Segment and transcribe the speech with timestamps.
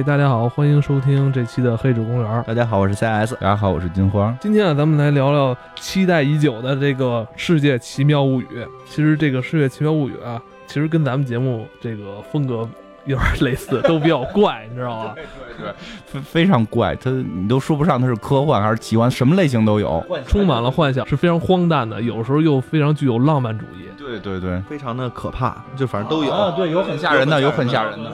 [0.00, 2.42] 哎，大家好，欢迎收听这期的《黑纸公园》。
[2.44, 3.34] 大家好，我是 CS。
[3.34, 4.34] 大家好，我是金花。
[4.40, 8.46] 今天啊，咱们来聊聊期待已久的这个《世界奇妙物语》。
[8.86, 12.66] 其实这个《世界奇妙物语》啊，其实跟咱们节目这个风格
[13.10, 15.12] 有点类似，都比较怪，你知道吗？
[15.16, 15.74] 对对对，
[16.06, 23.86] 非非常怪，它你都说不上它是科幻还是奇幻，什么类型都有，充满了幻想，是非常荒诞的，有时候又非常具有浪漫主义。
[23.98, 26.32] 对对对，非常的可怕，就反正都有。
[26.32, 28.10] 啊，对，有很吓人的，有很吓人的，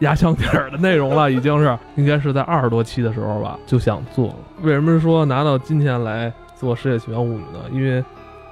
[0.00, 4.34] 压箱底儿的内容了，已经是应该是在二十多期的时候吧，就想做了。
[4.62, 7.60] 为什么说拿到今天来做《世界奇妙物语》呢？
[7.70, 8.02] 因为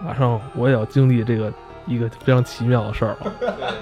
[0.05, 1.53] 马上我也要经历这个
[1.87, 3.33] 一个非常奇妙的事儿了。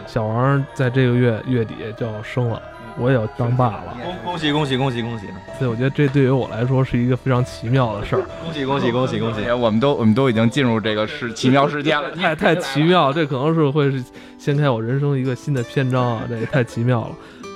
[0.06, 2.60] 小王在这个月月底就要生了。
[2.96, 5.26] 我也要当爸了，恭恭喜恭喜恭喜恭喜！
[5.58, 8.22] 所以我觉得这对于我来说是一个非常奇妙的事儿。
[8.40, 9.50] 恭喜恭喜恭喜恭喜！
[9.50, 14.00] 我们都我们都已经进入这个是奇妙世界了，太太奇妙，这可能是会是
[14.38, 16.22] 掀开我人生一个新的篇章啊！
[16.28, 17.10] 这也太奇妙了，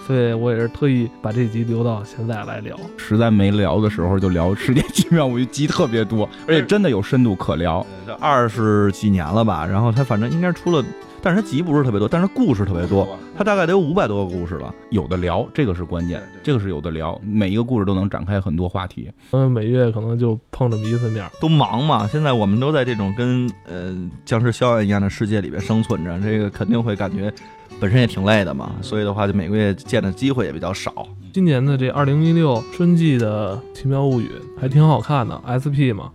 [0.09, 2.75] 所以我也是特意把这集留到现在来聊。
[2.97, 7.87] 实在没聊的时候就聊世界奇妙，我觉得集特别多，而且真的有深度可聊。
[8.07, 9.67] 这二十几年了吧？
[9.67, 10.83] 然后他反正应该出了。
[11.21, 19.11] 但是它集不是特别多，但是故事特别多，它大概得有五百多个故事了，有的聊，这个是关键，这个是有的聊，每一个故事都能展开很多话题。
[19.33, 22.07] 嗯，每月可能就碰这么一次面，都忙嘛。
[22.07, 23.93] 现在我们都在这种跟呃
[24.25, 27.33] 僵尸肖恩一样的世界里边生存着，这个肯定会感觉
[27.81, 28.73] 本身也挺累的嘛。
[28.83, 31.07] 所以的话，就每个月见的机会也比较少。
[31.33, 34.29] 今年的这二零一六春季的《奇妙物语》
[34.61, 36.11] 还挺好看的，SP 嘛，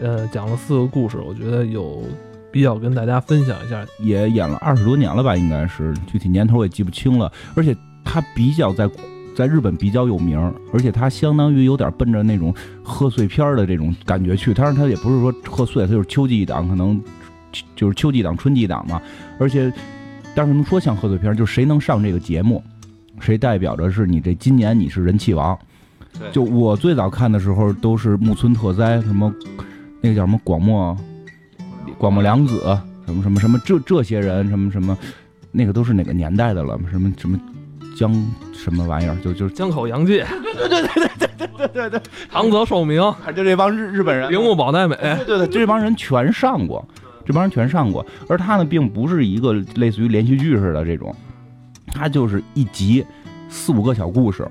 [0.00, 2.02] 呃，讲了四个故事，我觉得有。
[2.52, 7.30] 必要跟大家分享一下，也演了二十多年了吧，应该是具体年头我也记不清了。
[7.54, 8.88] 而且他比较在
[9.36, 10.40] 在日本比较有名，
[10.72, 14.54] 而且他相当于有点奔着那种贺岁片的这种感觉去。
[14.54, 16.98] 但是他也不是说贺岁，他就是秋季档，可能
[17.74, 19.02] 就是秋季档、春季档嘛。
[19.38, 19.70] 而且，
[20.36, 22.62] 但是能说像贺岁片，就是谁能上这个节目，
[23.18, 25.58] 谁代表着是你这今年你是人气王。
[26.30, 29.32] 就我最早看的时候都是木村拓哉，什么
[30.02, 30.94] 那个叫什么广末。
[31.96, 34.96] 广末凉子，什么什么什么，这这些人，什么什么，
[35.52, 36.78] 那个都是哪个年代的了？
[36.90, 37.40] 什么什么
[37.96, 38.12] 江
[38.52, 39.16] 什么玩意儿？
[39.24, 43.00] 就就是江口洋介， 对对对对对对对对对，唐泽寿明，
[43.34, 46.86] 就这帮日日本人，铃木保奈美，对对对，这帮人全上过，
[47.26, 48.06] 这帮人全上过。
[48.28, 51.14] 而他呢，并不是一个类似于连续剧似的这种，
[51.88, 53.04] 他就是一集
[53.48, 54.48] 四五个小故事，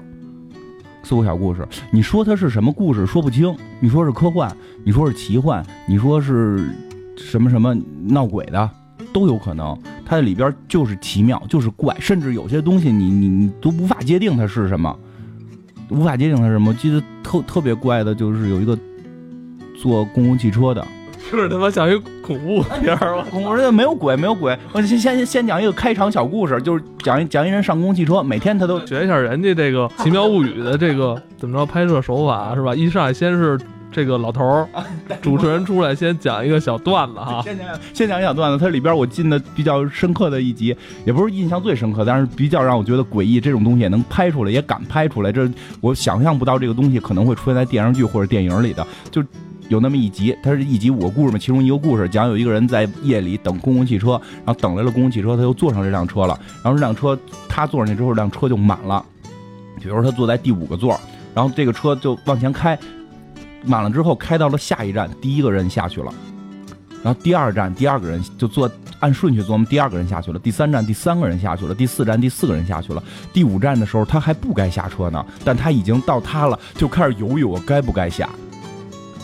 [1.01, 1.67] 四五小故事。
[1.89, 3.05] 你说它是什么故事？
[3.05, 3.55] 说不清。
[3.79, 6.69] 你说是科幻，你说是奇幻，你说是。
[7.17, 7.73] 什么什么
[8.09, 8.69] 闹鬼的
[9.13, 9.73] 都有可能，
[10.05, 14.93] 它里边就是奇妙，就是怪，甚至有些东西你你你都无法界定它是什么，
[15.89, 16.73] 无法界定它是什么。
[16.73, 18.77] 记得特特别怪的就是有一个
[19.81, 20.85] 坐公共汽车的，
[21.31, 24.57] 就是他妈像一恐怖片儿恐怖片没有鬼，没有鬼。
[24.71, 32.73] 我先先先讲一个开场小故事，就是讲一讲一人上公共汽车，每天他都学一下人家这个奇妙物语的这个怎么着拍摄手法是吧？
[32.75, 33.59] 一上来先是。
[33.91, 34.67] 这个老头儿，
[35.21, 38.61] 主持人出来先讲一个小段子哈，先讲先讲一小段子。
[38.61, 40.75] 它里边我进的比较深刻的一集，
[41.05, 45.31] 也不是印象最深刻，但是比较让我觉得诡异，这种东西也能拍出来，也敢拍出来。
[45.31, 45.49] 这
[45.79, 48.85] 我想象不到这个东西可能会出现在电视剧或者电影里的。
[49.09, 49.23] 就
[49.69, 57.17] 有那么一集，它是一集五个故事嘛，其中一个故事讲有一个人在夜里等公共汽车，然后等来了公共汽车，他又坐上这辆车了，然后这辆车
[57.47, 59.03] 他坐上去之后，这辆车就满了。
[59.79, 60.99] 比如说他坐在第五个座，
[61.33, 62.77] 然后这个车就往前开。
[63.67, 66.13] 满了之后，开到了下一站，第一个人下去了，
[67.01, 68.69] 然后第二站第二个人就坐，
[68.99, 73.03] 按顺序坐，第二个人下去了，第三站第三个人下去了，第四站第四个人下去了，
[73.33, 78.29] 第五站的时候他还不该下车呢，但他已经到他了，就开始犹豫我该不该下，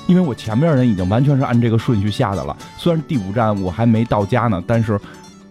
[0.08, 5.00] 因为我前面人已经完全是按这个顺序下的了，虽然第五站我还没到家呢，但是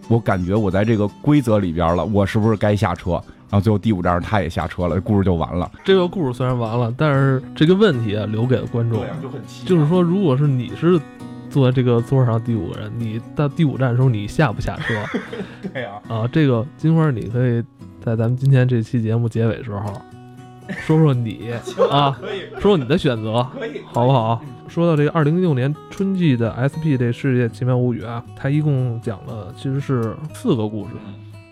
[0.07, 3.21] 我感觉我在这个规则里边了，我是不是该下车？
[3.49, 5.69] 然后最后第五站他也下车了，故事就完了。
[5.83, 9.03] 这个故事虽然完了，但是这个问题啊留给了观众，
[9.65, 10.97] 就是说，如果是你是
[11.49, 14.93] 坐在这个座上第五个人，你到第五站的时候你下不下车？
[15.73, 15.89] 对呀。
[16.07, 17.61] 啊，这个金花，你可以
[18.01, 19.79] 在咱们今天这期节目结尾时候
[20.71, 21.51] 说说你
[21.89, 22.17] 啊，
[22.53, 24.41] 说说你的选择，可以，好不好？
[24.67, 30.91] 说到这个二零一六年春季的 SP 这世界奇妙物语啊，它一共讲了其实是四个故事。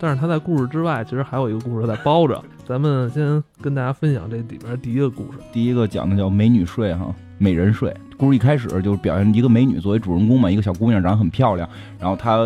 [0.02, 2.42] 但是它在故事之外，其实还有一个故事在包着。
[2.66, 5.38] 咱们先跟大家分享这里边第一个故事。
[5.52, 7.94] 第一个讲的叫美女睡哈，美人睡。
[8.16, 11.68] 故事一开始就是表现一个美女作为主人公嘛，一个小姑娘长得很漂亮，
[11.98, 12.38] 然后她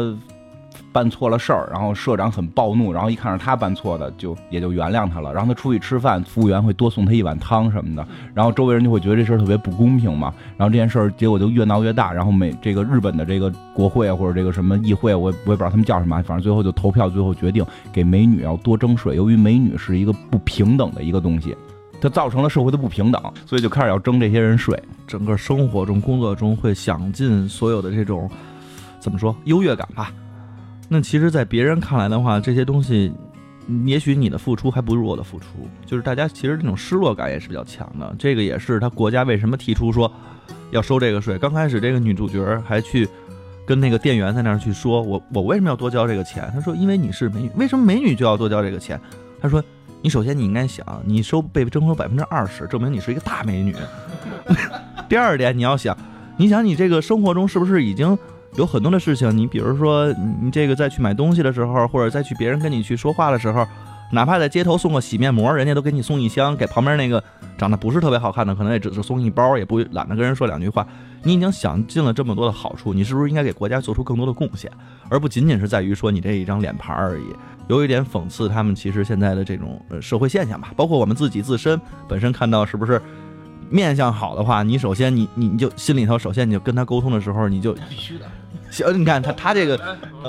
[0.94, 5.34] 办错了事儿，然后社长很暴怒，然后一看是他办错的，就也就原谅他了。
[5.34, 10.32] 然后他出去吃饭，服务员会多送他一碗汤什么的，然后周围人就会觉得这事儿特别不公平嘛。
[10.56, 19.16] 然后这件事儿结果就越闹越大，然后美这个日本的这个国会或者这个什么议会，我我也不知道他们叫什么，反正最后就投票，最后决定给美女要多征税。
[19.16, 21.56] 由于美女是一个不平等的一个东西，
[22.00, 24.80] 它造成了社会的不平等，所以就开始要征这些人税。
[25.08, 28.30] 整个生活中、工作中会想尽所有的这种
[29.00, 30.12] 怎么说优越感吧。
[30.88, 33.12] 那其实，在别人看来的话，这些东西，
[33.84, 35.46] 也许你的付出还不如我的付出，
[35.86, 38.14] 就是大家其实这种失落感也是比较强的。
[38.18, 40.10] 这个也是他国家为什么提出说
[40.70, 41.38] 要收这个税。
[41.38, 43.08] 刚开始这个女主角还去
[43.66, 46.48] 跟那个店员在那儿去说，我我为什么要多交这个钱？
[46.52, 49.00] 他说因为你是美女，为什么美女就要多交这个钱？
[49.40, 49.64] 他说
[50.02, 53.74] 你首先你应该想，你收被征收百分之二十，证明你是一个大美女。
[55.08, 55.96] 第二点你要想，
[56.36, 58.16] 你想你这个生活中是不是已经？
[58.56, 63.66] 有很多的事情，你比如说，你这个再去买东西的时候，或者再去别人跟你去说话的时候，
[64.12, 67.22] 哪怕在街头送个洗面膜，人家都给你送一箱，给旁边那个
[67.58, 70.86] 长得不是特别好看的，可能也只是送一包，也不懒得跟人说两句话。
[71.24, 74.70] 你已经想尽了这么多的好处，你是不是应该给国家做出更多的贡献，
[75.08, 77.24] 而不仅仅是在于说你这一张脸盘而已？
[77.66, 83.02] 有一点讽刺他们其实现在的这种呃社会现象吧，包括我们自己自身本身看到是不是？
[83.70, 88.26] 面相好的话，你首先你你你就心里头首先你就跟他沟通的时候，你就必须的。
[88.70, 89.78] 行，你看他他这个，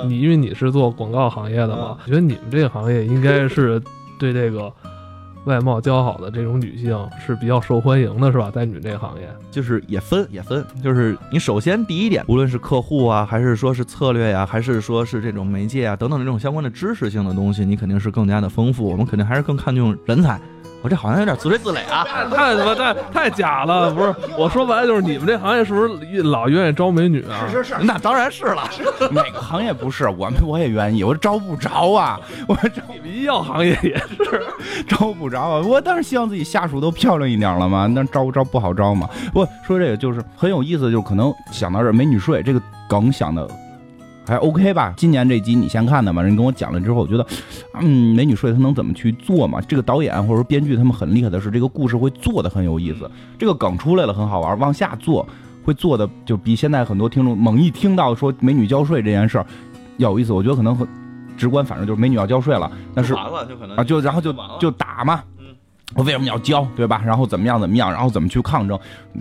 [0.06, 3.82] 你因为你是做广告行业的嘛，我觉得你们这个行业应该是
[4.18, 4.72] 对这个
[5.44, 8.50] 外貌姣好的这种女性是比较受欢迎的，是吧？
[8.52, 18.84] 在你们这个行业，就是也分也分，就是你首先第一点，无论是客户啊，还是说是策略呀，还是说是这种媒介啊等等这种相关的知识性的东西，你肯定是更加的丰富。
[18.84, 20.40] 我们肯定还是更看重人才。
[20.86, 23.90] 我这好像有点自吹自擂啊， 太他妈太太假了！
[23.90, 27.42] 不是，我说白了就是你们这行业是不是老愿意招美女啊？
[27.50, 28.62] 是是是，那当然是了。
[29.10, 30.08] 哪个行业不是？
[30.08, 32.20] 我们我也愿意，我招不着啊！
[32.46, 34.46] 我招你们医药行业也是
[34.86, 35.60] 招不着啊！
[35.66, 39.10] 我当然希望自己下属都漂亮一点了嘛，那招不招不好招嘛。
[39.32, 43.44] 不说这个就是很有意思，就是可能想到这美女税这个梗想的。
[44.26, 44.92] 还 OK 吧？
[44.96, 46.20] 今年这集你先看的嘛？
[46.20, 47.26] 人跟我讲了之后，我觉得，
[47.80, 49.60] 嗯，美女睡她能怎么去做嘛？
[49.60, 53.08] 这个导演或者说编剧他们很厉害的是，这个故事会做的很有意思，
[53.38, 55.26] 这个梗出来了很好玩，往下做
[55.64, 59.46] 会做的就比现在很多听众猛一听到说美女交税这件事儿
[59.98, 60.32] 要有意思。
[60.32, 60.86] 我觉得可能很
[61.36, 65.22] 直观，反正就是美女要交税了，但是完了就可能啊，就然后就就打嘛。
[65.94, 67.00] 我为什么要交，对吧？
[67.06, 68.78] 然后怎么样怎么样，然后怎么去抗争，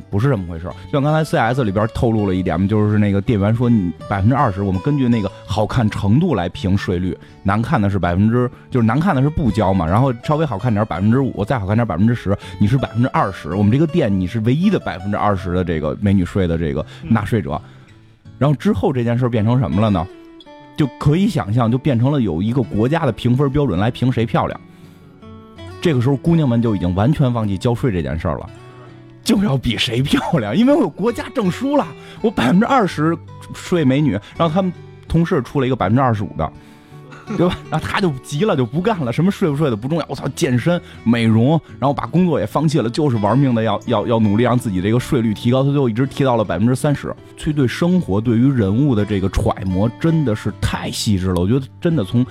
[0.10, 0.66] 不是这么回事。
[0.88, 9.86] 就像刚才 CS 里边透露了一点嘛，就是那个店员说，你百分之二十，我们根据那个好看程度来评税率，难看的是百分之，就是难看的是不交嘛。
[9.86, 13.54] 然后稍微好看点百分之五，再好看点百分之十，你是百分之二十。
[13.54, 17.62] 我们这个店你是唯一的百分之二十的这个美女税的这个纳税者。
[18.40, 20.06] 然后之后这件事变成什么了呢？
[20.76, 24.60] 就可以想象，就变成了有一个国家的评分标准来评谁漂亮。
[25.86, 28.50] 这个时候，姑娘们就已经完全忘记交税这件事儿了，
[29.24, 31.86] 就要比谁漂亮，因为我有国家证书了，
[32.24, 33.16] 我百分之二十
[33.54, 34.74] 税美女，然后他们
[35.08, 36.52] 同事出了一个百分之二十五的，
[37.38, 37.56] 对吧？
[37.70, 47.16] 然后他就急了，就不干了，什么税不税的不重要，我操，健身美容，然后把工作也放弃了，就是玩命的要要要努力让自己这个税率提高，他最后一直提到了百分之三十。
[47.38, 52.26] 去对生活、对于人物的这个揣摩，真的是太细致了，我觉得真的从。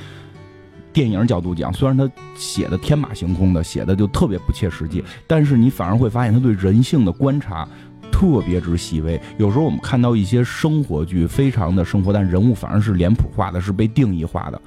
[0.95, 7.69] 电影角度讲，虽然他写的天马行空的，写的就特别不切实际，但是你反而会发现他对人性的观察
[8.13, 9.21] 特别之细微。
[9.37, 14.63] 有时候我们看到一些生活剧，非常的生活，但人物反而是脸谱化的，是被定义化的。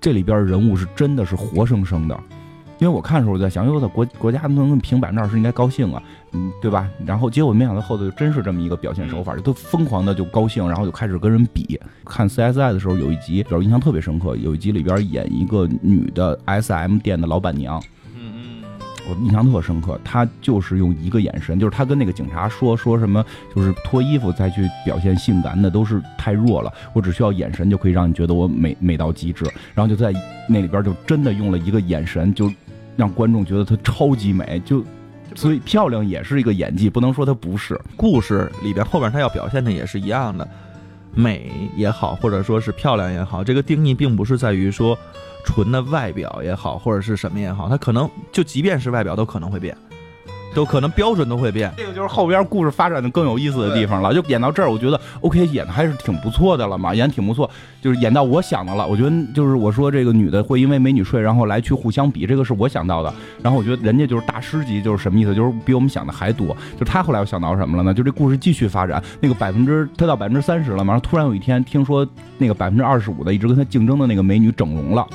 [0.00, 2.20] 这里边人物是真的是活生生的。
[2.80, 6.88] 因为我看的时候我在想，因为我国国家能评百分之二十应该高兴啊，嗯，对吧？
[7.04, 11.78] 然后结果没想到后头真是这么一个表现手法，就都疯狂的就高兴，然后就开始跟人比。
[12.06, 17.78] 看 CSI 的时候有一集，比如印象特别深刻，有一集里边演一个女的 SM 店的老板娘，
[18.16, 18.62] 嗯嗯，
[19.10, 23.22] 我印象特深刻，她就是用一个眼神，就是她跟那个警察说说什么，
[23.54, 29.44] 就是脱衣服再去表现性感的都是太弱了，我只需要眼神就可以让你觉得我美美到极致。
[29.74, 30.14] 然后就在
[30.48, 32.50] 那里边就真的用了一个眼神就。
[33.00, 34.84] 让观众觉得她超级美，就
[35.34, 37.80] 所以漂亮也是一个演技，不能说她不是。
[37.96, 40.46] 故事里边后边她要表现的也是一样的，
[41.14, 44.98] 美也好，或者说是漂亮也好，这个定义并不是在于说
[45.46, 49.74] 纯的外表也好，或者是什么也好，它可能就即便是外表都可能会变。
[50.54, 51.72] 都可能标准都会变。
[51.76, 54.12] 这个就是后边故事发展的更有意思的地方了。
[54.12, 57.48] 就演到这儿，我觉得 OK 演的还是挺不错的了嘛，演得挺不错。
[57.80, 63.12] 就是演到我想的了，我觉得就是我说这个女的会因为美女睡，然后来去互相比，这个是我想到的。
[63.42, 65.34] 然后我觉得人家就是大师级，就是什么意思？
[65.34, 66.54] 就是比我们想的还多。
[66.78, 67.94] 就他后来又想到什么了呢？
[67.94, 72.06] 就这故事继续发展，那个百分之他到百分之三十了嘛，然后突然有一天听说
[72.38, 75.06] 那个百分之二十五的一直跟他竞争的那个美女整容了，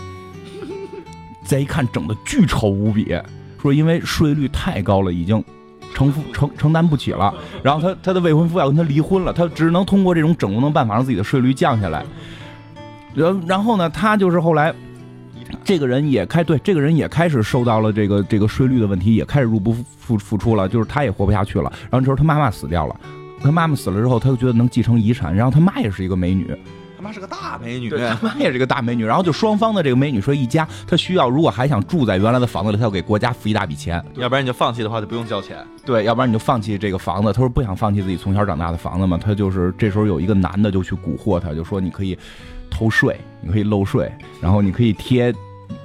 [1.44, 3.15] 再一看整的巨丑无比，
[3.66, 5.44] 说因为税率太高了，已经
[5.94, 7.34] 承负 承承担不起了。
[7.64, 12.06] 然后他他的未婚夫要跟他离婚了，他只能通过这种整容的办法让自己的税率降下来。
[13.16, 14.74] 然然后呢，他就是后来
[15.64, 21.72] 这个人也开对这个人也开始受到了这个这个税率的问题，也开始入不敷付出了，就是他也活不下去了。
[21.90, 22.96] 然后这时候他妈妈死掉了，
[23.42, 25.34] 他妈妈死了之后，他就觉得能继承遗产。
[25.34, 26.54] 然后他妈也是一个美女，
[26.98, 29.06] 他妈是个大美女，对， 他妈也是个大美女。
[29.06, 34.04] 然后就双方的这个美女说一家，她需要如果还想住在原来的房子里，她要给国家付一大笔钱。
[34.16, 35.58] 要不然你就放弃的话就不用交钱。
[35.86, 37.34] 对，要不然你就放弃这个房子。
[37.34, 39.18] 她说不想放弃自己从小长大的房子嘛。
[39.18, 42.18] 她就是这时候有一个男的就去蛊惑她，就说你可以
[42.70, 44.12] 偷税，你可以漏税，
[44.42, 45.34] 然后你可以贴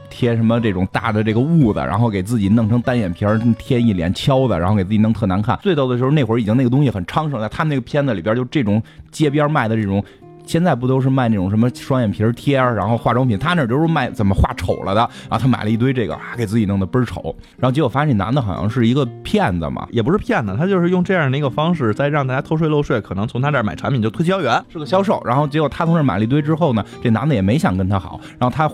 [0.08, 5.58] 贴什么这种大的这个痦子，然后给自己弄成单眼皮儿，贴一脸敲子，然后给自己弄特难看。
[5.62, 10.02] 最逗的时候，那会儿已经那个东西很昌盛，在他们那个片子里边，就这种街边卖的这种。
[10.50, 15.00] 现在不都是卖那种什么双眼皮儿贴儿，然后化妆品，他那都是卖怎么画丑了的。
[15.28, 17.32] 然后他买了一堆这个啊，给自己弄得倍儿丑。
[17.56, 25.22] 然后结果发现这男的好像是一个骗子嘛，也不是骗子，他就是用这样的一个方式，在让大家偷税漏税，可能从他这儿买产品就推销员，是个销售。
[25.24, 28.68] 然后结果他从这儿买了一堆之后呢，这男的也没想跟他好，然后他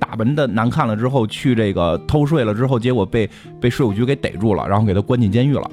[0.00, 5.70] 打扮的难看了之后，去这个偷税了之后，结果被被税务局给逮住了，然后给他关进监狱了。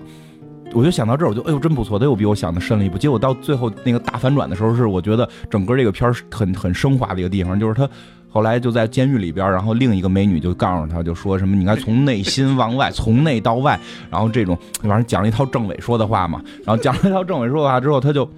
[0.73, 2.97] 我就想到这儿，我就哎呦真不错，他又比我想的深了一步。
[2.97, 7.89] 结果到最后那个大反转的时候，是我觉得整个这个片儿很很升华的一个地方，就是他
[8.29, 13.79] 后来就在监狱里边，然后另一个美女就告诉他，就说什么你应该从内心往外，从内到外，
[14.11, 18.29] 然后这种反正讲了一套政委说的话嘛，然后讲了一套政委说的话之后，他就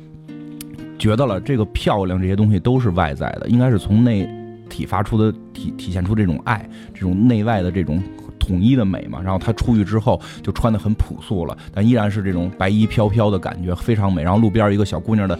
[0.98, 4.30] 觉得了这个漂亮这些东西都是外在的，应该是从内
[4.70, 8.02] 体发出的体体现出这种爱，这种内外的这种。
[8.50, 14.24] 统一的美嘛，然后她出去之后就穿的很朴素了，但依然是这种白衣飘飘的感觉，非常美。
[14.24, 15.38] 然后路边一个小姑娘的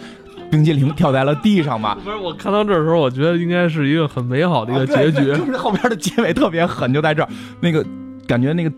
[0.50, 1.98] 冰激凌掉在了地上吧。
[2.02, 5.26] 不是，我看到这儿的时候，我觉得应该是一个很美好的一个结局。
[5.34, 7.28] 就是后边的结尾特别狠，就在这儿，
[7.60, 7.84] 那个
[8.26, 8.72] 感觉那个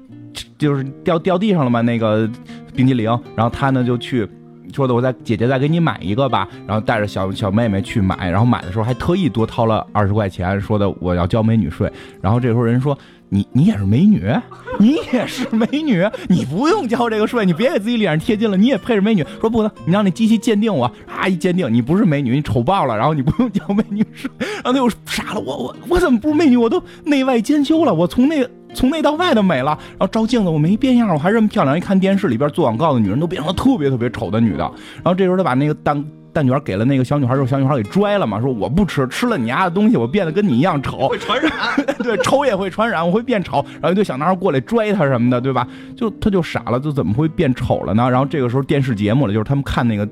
[0.57, 2.29] 就是掉掉地上了嘛，那个
[2.75, 3.07] 冰激凌。
[3.37, 4.27] 然后他呢就去
[4.73, 6.49] 说的，我再姐姐再给你买一个吧。
[6.67, 11.93] 然后带着小小妹妹去买，然后买的时候还特意多掏了二十块钱，说的我要交美女税。
[12.21, 12.97] 然后这时候人说。
[13.35, 14.31] 你你也是美女，
[14.79, 19.25] 你也是美女，你不用交这个税，你别给自己脸上贴金了，你也配是美女。
[19.41, 24.31] 说不能，你让那机器鉴定我，啊一鉴定你不是美女，你丑爆了，然后你不用交美女税。
[24.39, 26.59] 然后他又傻了，我我我怎么不是美女？
[26.59, 29.79] 我都内外兼修了，我从内从内到外的美了。
[29.93, 31.75] 然后照镜子我没变样，我还这么漂亮。
[31.75, 34.59] 一看电视里边做广告的女人都变成了特别特别丑的女的。
[34.59, 36.05] 然后这时候他把那个蛋。
[36.33, 41.51] 蛋卷给了那个小女孩之后，小女孩给拽了嘛，说我不吃，吃了你家的东西，我变得跟你一样丑，会传染，
[42.03, 43.65] 对，丑也会传染，我会变丑。
[43.75, 45.67] 然后一堆小男孩过来拽他什么的，对吧？
[45.97, 48.09] 就他就傻了，就怎么会变丑了呢？
[48.11, 50.09] 然后这个时候电视节目了，就是他们看那个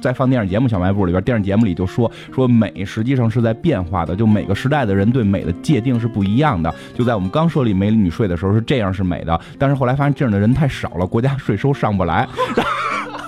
[0.00, 6.74] 在放电视节目小卖部里边，电视节目里就说说美实际上是在变化的，就每个时代的人对美的界定是不一样的。
[6.94, 12.28] 就在我们刚设立美女税的时候是这样是美的，但是后来发现这样的人太少了，国家税收上不来。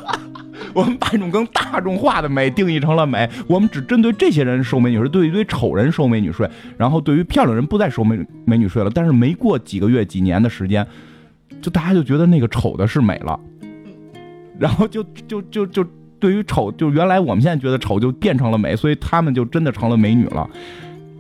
[0.75, 8.91] 我们把一种更大众化的美定义成了美，我们只针对这些人收美女税，对一堆丑人收美女税，然后对于漂亮人不再收美美女税了。
[8.95, 10.87] 但是没过几个月、几年的时间，
[11.61, 13.39] 就大家就觉得那个丑的是美了，
[14.59, 15.85] 然后就就就就
[16.19, 20.49] 对于丑，就原来我们现在觉得丑就变成了美，所以他们就真的成了美女了。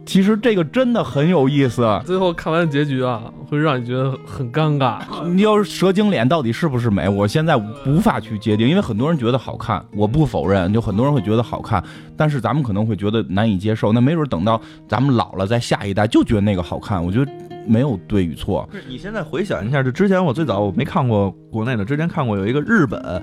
[0.09, 1.87] 其实这个真的很有意思。
[2.07, 5.01] 最后看完结局啊，会让你觉得很尴尬。
[5.27, 7.07] 你要是蛇精脸到底是不是美？
[7.07, 11.85] 我现在无法去界定，因为很多人觉得好看，我不否认，就很多人会觉得好看，
[12.17, 13.93] 但是咱们可能会觉得难以接受。
[13.93, 17.05] 那没准等到咱们老了，在下一代就觉得那个好看。
[17.05, 17.31] 我觉得
[17.67, 18.67] 没有对与错。
[18.89, 23.23] 你现在回想一下，就之前我最早我没看过国内的，之前看过有一个日本。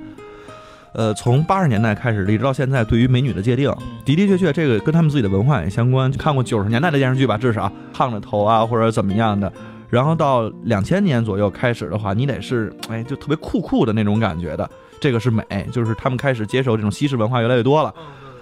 [0.96, 3.70] 呃，从八十年代开始，一直到现在，对于美女的界定
[4.06, 6.10] 的的确确，这个跟他们自己的文化也相关。
[6.14, 9.52] 看过九十年代的电视剧吧，至少烫着头啊，或者怎么样的。
[9.90, 15.44] 然后到两千年左右开始的话，你得是哎，就特别酷酷的那种感觉的，这个是美。
[15.72, 17.94] 就是他们开始接受这种西式文化越来越多了。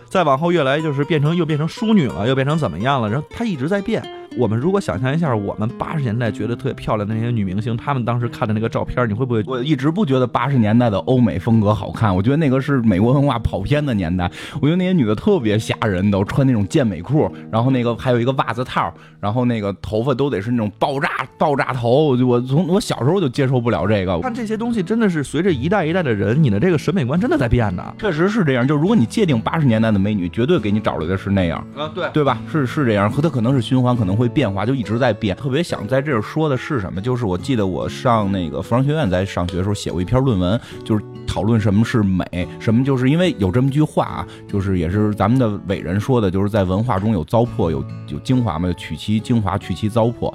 [0.07, 3.09] 再往后越来就是变成又变成淑女了，又变成怎么样了？
[3.09, 4.03] 然后它一直在变。
[4.37, 9.43] 我们如果想象一下，我们八十年代觉得特别漂亮的那些女明星，她们当时看的那个照片，你会不会？
[9.45, 14.29] 我一直不觉得八十年代的欧美风格好看，我觉得那个是美国文化跑偏的年代。
[14.59, 22.05] 我觉得那些女的特别吓人，都穿那种健美裤，然后那个还有一个袜子套，然后那个头发都得是那种爆炸爆炸头。
[22.05, 24.19] 我我从我小时候就接受不了这个。
[24.21, 27.95] 看这些东西真的是随着一代一代的人，你的这个审美观真的在变的。
[27.99, 32.39] 确实是这样，就如果你界定八十年代的美女，绝对给你找来的是那样啊，对对吧？
[32.51, 35.35] 是是这样，和她可能是循环，可能会会变化，就一直在变。
[35.35, 37.01] 特别想在这儿说的是什么？
[37.01, 50.33] 就是我记得我上那个服装学院在上学的时候写过一篇论文，就是讨论什么是美，什么就是因为有这么句话啊，就是也是咱们的伟人说的，就是在文化中有糟粕，有有精华嘛，取其精华，去其糟粕。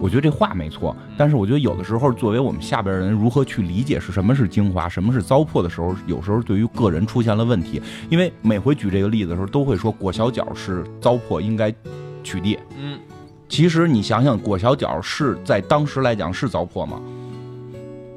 [0.00, 7.80] 我觉得这话没错，但是我觉得有的时候，作为我们下边人如何去理解是什么是精华，什么是糟粕的时候，有时候对于个人出现了问题。
[8.08, 11.70] 因为每回举这个例子的时候，都会说裹小脚是糟粕，应该
[12.24, 12.56] 取缔。
[12.78, 12.98] 嗯，
[13.52, 16.98] 其实你想想，裹小脚是在当时来讲是糟粕吗？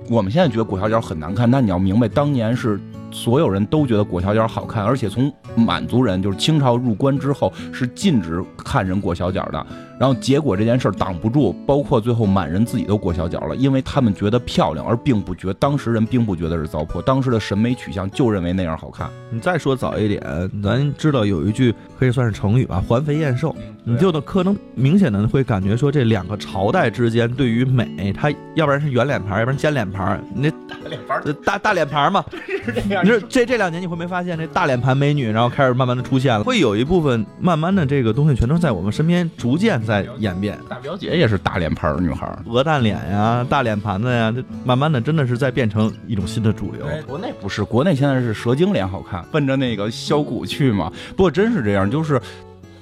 [0.09, 2.79] 我们现在觉得裹小脚很难看，但你要明白，当年是。
[3.15, 9.65] 所有人都觉得裹小脚好看，而且从满族人就是清朝入关之后是禁止看人裹小脚的。
[9.97, 19.09] 然后结果这件事挡不住，包括最后满人自己都裹小脚了，因为他们觉得漂亮，而并不觉当时人并不觉得是糟粕，当时的审美取向就认为那样好看。
[19.29, 20.21] 你再说早一点，
[20.61, 23.55] 咱知道有一句可以算是成语吧，“环肥燕瘦”，
[23.85, 30.49] 你就能可能明显的会感觉说这两个朝代之间对于美，它要不然是圆脸盘，要不然尖脸盘，那
[30.87, 32.23] 脸盘，大大脸盘嘛，
[32.65, 33.03] 是这样。
[33.03, 40.57] 你说这这两年你会没发现这大脸盘美女，然后开始慢慢的出现了，会有一部分慢慢的这个东西全都在我们身边逐渐在演变。
[40.69, 46.85] 大表姐也是大脸盘女孩，鹅蛋脸呀，大脸盘子呀，这慢慢的真的是在变成一种新的主流。
[47.07, 50.91] 国内不是，国内现在是蛇精脸好看，奔着那个削骨去嘛。
[51.15, 52.21] 不过真是这样，就是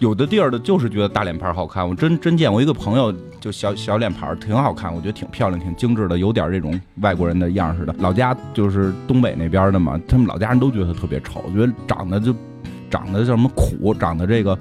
[0.03, 1.88] 有的地儿的就是觉得大脸盘好看。
[1.88, 7.95] 我真真见过一个朋友，就小小脸盘挺好看，我觉得挺漂亮、挺精致的，有点这种外国人的样似的。
[8.00, 12.36] 老家就是东北那边的嘛，他们老家人都觉得特别丑，觉得长得就
[12.89, 14.60] 长得叫什么苦，长得这个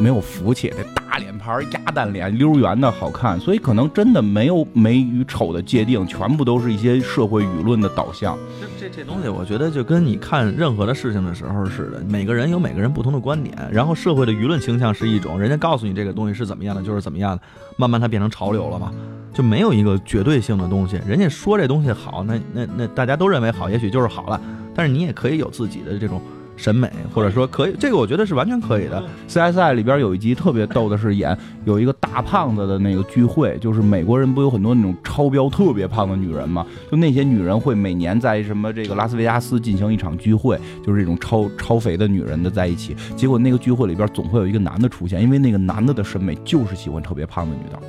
[0.00, 0.72] 没有福气。
[0.76, 8.38] 这大脸盘、鸭蛋脸、溜圆的好看，所以可能真的没有美与丑的界定，全部都是一些社会舆论的导向。
[8.60, 17.42] 这这这东西，我觉得就跟你看任何的事情的时候似的，每个人有每个人不同的观点，然后社会的舆论倾向是一种，人家告诉你这个东西是怎么样的，就是怎么样的，
[17.76, 18.92] 慢慢它变成潮流了嘛，
[19.34, 21.00] 就没有一个绝对性的东西。
[21.06, 24.40] 人家说这东西好，那那那大家都认为好，也许就是好了，
[24.74, 26.22] 但是你也可以有自己的这种。
[26.60, 29.02] 审美，或者说可以，这个我觉得是完全可以的。
[29.26, 36.66] CSI 里边有一集特别逗的是演有一个大胖子的那个聚会，就是美国人不有很多那种超标特别胖的女人嘛？
[36.90, 42.94] 就那些女人会每年在什么这个拉斯维加斯进行一场聚会，就是这种超超肥的女人的在一起。
[43.16, 47.80] 结果那个聚会里边总会有一个男的出现，因为那个男的的审美就是喜欢特别胖的女的。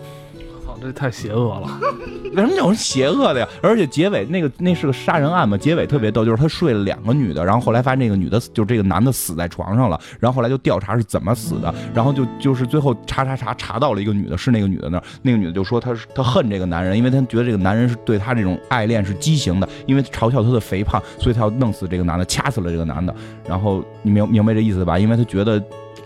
[0.82, 1.80] 这太邪恶了，
[2.34, 3.48] 为什么叫邪恶的呀？
[3.62, 23.14] 而且结尾那个那是个杀人案嘛，结尾特别逗，就是他睡了两个女的，然后后来发现那个女的就这个男的死在床上了，然后后来就调查是怎么死的，然后就就是最后查查查查到了一个女的，是那个女的那儿，那个女的就说她是她恨这个男人，因为她觉得这个男人是对她这种爱恋是畸形的，因为嘲笑她的肥胖，所以她要弄死这个男的，掐死了这个男的，
[23.48, 24.98] 然后你明明白这意思吧？
[24.98, 25.62] 因为她觉得。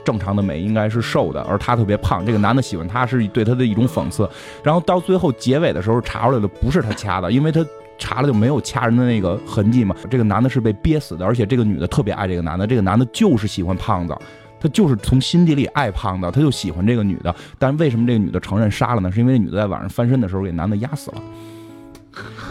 [0.05, 2.25] 正常的美应该是瘦的，而她特别胖。
[2.25, 4.29] 这个男的喜欢她是对她的一种讽刺。
[4.63, 7.65] 然后到最后结尾的时候查出来的不是他掐的，因为他
[7.97, 9.95] 查了就没有掐人的那个痕迹嘛。
[10.09, 12.67] 这个男的是被憋死的，而且这个女的特别爱这个男的。
[12.67, 14.15] 这个男的就是喜欢胖子，
[14.59, 17.35] 他就是从心底里爱胖子，他就喜欢这个女的。
[17.57, 19.11] 但为什么这个女的承认杀了呢？
[19.11, 21.21] 是因为那女的在晚上翻身的时候给男的压死了。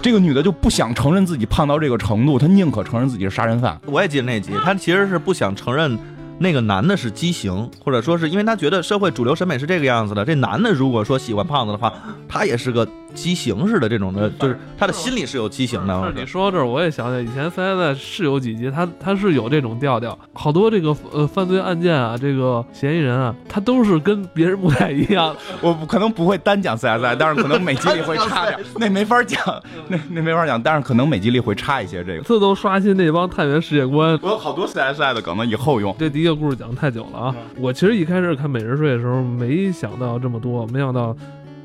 [0.02, 3.80] 这个女的就不想承认自己胖到这个程度，她宁可承认自己是杀人犯。
[3.86, 5.98] 我也记得那集，她其实是不想承认。
[6.38, 10.24] 那个男的是畸形，或者说是因为他觉得社会主流审美是这个样子的。
[10.24, 11.92] 这男的如果说喜欢胖子的话，
[12.28, 12.86] 他也是个。
[13.14, 16.12] 畸形似的这种的，就是他的心里是有畸形的。
[16.16, 25.32] 你说到这儿，我也想起来，以前 CSI 是有几集，他他是有这种调调，好多这个呃犯罪案件啊，这个嫌疑人啊，他都是跟别人不太一样。
[25.62, 29.40] 我可能不会单讲 CSI，但是可能每集里会差点， 那没法讲，
[29.86, 34.18] 那那没法讲，但是可能每集里会差一些这个，这都刷新那帮探员世界观。
[34.22, 35.94] 我有好多 CSI 的梗呢，以后用。
[36.00, 37.36] 这第一个故事讲太久了啊！
[37.58, 41.14] 我其实一开始看《美人睡》的时候，没想到这么多，没想到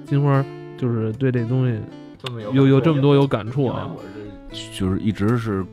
[0.06, 0.44] 金花
[0.78, 1.80] 就是对这东西。
[2.54, 3.90] 有有这么多有感触啊！
[3.96, 4.04] 我
[4.54, 5.66] 是就是一直是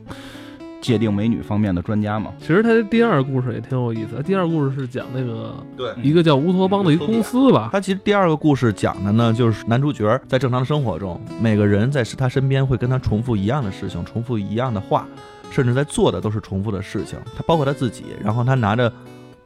[0.79, 2.31] 界定美女方面的专家嘛。
[2.39, 4.23] 其实他的第二个故事也挺有意思。
[4.23, 7.67] 第二个故事是讲那个对一个叫乌托邦的一个公司吧。
[7.73, 15.05] 他其实第二个故事讲的呢，就是男主角在正常的生活中，每个人在他身边会跟他重复一样的事情，重复一样的话，
[15.51, 17.17] 甚至在做的都是重复的事情。
[17.35, 18.91] 他包括他自己，然后他拿着，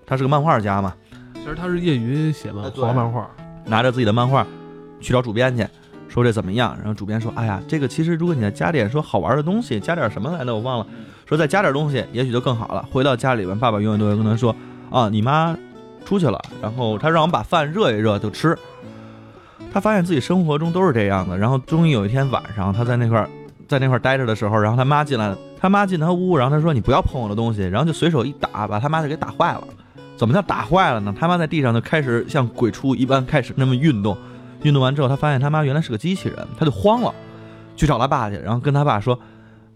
[0.06, 0.94] 他是个漫画家嘛。
[1.34, 3.30] 其实他是业余写漫画漫画，
[3.66, 4.46] 拿着自己的漫画
[5.00, 5.66] 去找主编去，
[6.08, 6.76] 说这怎么样？
[6.78, 10.54] 然后主编说：“哎呀，这个其实如果你再加点说好玩的东西，加点什么来的？
[10.54, 10.86] 我忘了。
[11.26, 12.86] 说再加点东西，也许就更好了。
[12.92, 14.56] 回到家里边，爸爸永远都会跟他说：
[14.92, 15.58] 啊，你妈
[16.06, 18.56] 出去了，然后他让我们把饭热一热就吃。
[19.74, 21.38] 他发现自己生活中都是这样的。
[21.38, 23.30] 然后终于有一天晚上，他在那块儿
[23.68, 29.64] 在那块儿待着的时候，然后他妈进来了，他妈进他屋，然后他说：你不要碰我的东西，然后就随手一打，把他妈就给打坏了。
[30.18, 31.14] 怎么叫打坏了呢？
[31.18, 34.18] 他妈在地上就开始像鬼畜一般开始那么运动。
[34.64, 37.14] 运动完之后，他发现他妈原来是个机器人，他就慌了，
[37.76, 39.20] 去找他爸去，然后跟他爸说：“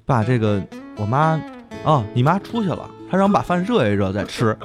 [0.05, 0.61] 爸，这个
[0.97, 1.39] 我妈，
[1.83, 4.57] 啊，你妈出去了，她让我们把饭热一热再吃。”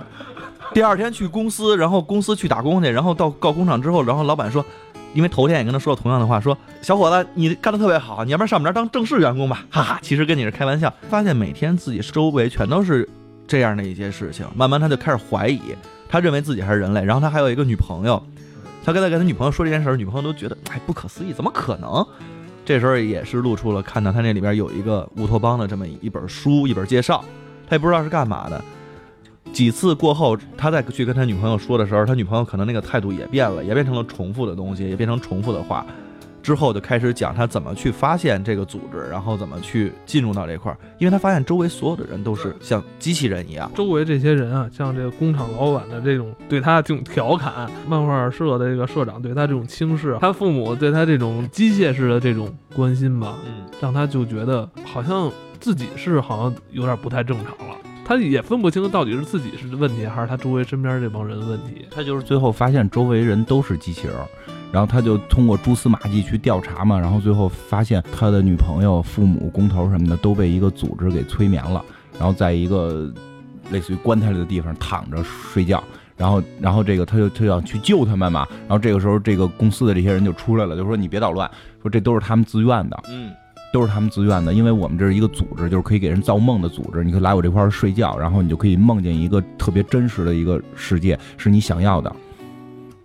[0.72, 4.64] 第二天去公司，然后公司去打工去，然后到到工厂之后，然后老板说，
[5.14, 10.92] 因为头天也跟他说了同样的话，说小伙子，你干的特别好，你要不然上我们这儿当正式员工吧，哈哈，其实跟你是开玩笑。
[11.08, 13.08] 发现每天自己周围全都是
[13.46, 15.60] 这样的一些事情，慢慢他就开始怀疑，
[16.08, 18.22] 他认为自己还是人类，然后他还有一个女朋友。
[18.82, 22.04] 他跟他跟他女朋友说这件事儿，女朋友都觉得哎不可思议，怎么可能？
[22.64, 27.22] 这时候也是露出了看到他那里边有一个乌托邦的这么一本书，一本介绍，
[27.68, 28.62] 他也不知道是干嘛的。
[29.52, 35.84] 几次过后，他再去跟他女朋友说的时候，他女朋友可能那个态度也变了，也变成了重复的东西，也变成重复的话。
[36.42, 43.70] 之后就开始讲他怎么去发现这个组织，然后怎么去进入到这块儿，因为他发现周围所有的人都是像机器人一样。
[43.74, 57.76] 周围这些人啊，像这个工厂老板的这种对他这种调侃，漫画社的这个社长对他这种轻视，他父母对他这种机械式的这种关心吧，嗯，让他就觉得好像自己是好像有点不太正常了。
[58.10, 61.86] 他也分不清到底是自己是问题，还是他周围身边这帮人的问题。
[61.92, 64.16] 他就是最后发现周围人都是机器人，
[64.72, 71.84] 然后他就通过蛛丝马迹去调查嘛，然后最后发现他的女朋友、父母、工头什么的都被一个组织给催眠了，
[72.18, 73.08] 然后在一个
[73.70, 75.80] 类似于棺材里的地方躺着睡觉。
[76.16, 78.44] 然后，然后这个他就他就要去救他们嘛。
[78.62, 81.48] 然后这个时候，这个公司的这些人就出来了，就说你别捣乱，
[81.80, 83.00] 说这都是他们自愿的。
[83.08, 83.30] 嗯，
[83.72, 87.04] 都是他们自愿的，因为我们这是一个组织，就是可以给人造梦的组织。
[87.04, 92.14] 你可以来我这块儿睡觉，然后你就可以梦见一个特别真实的一个世界，是你想要的。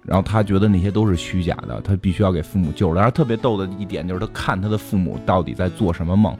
[0.04, 2.96] 然后他觉得那些都是虚假的，他必须要给父母救了。
[2.96, 6.36] 然后特别逗的一点就是，他看他的父母到底在做什么梦。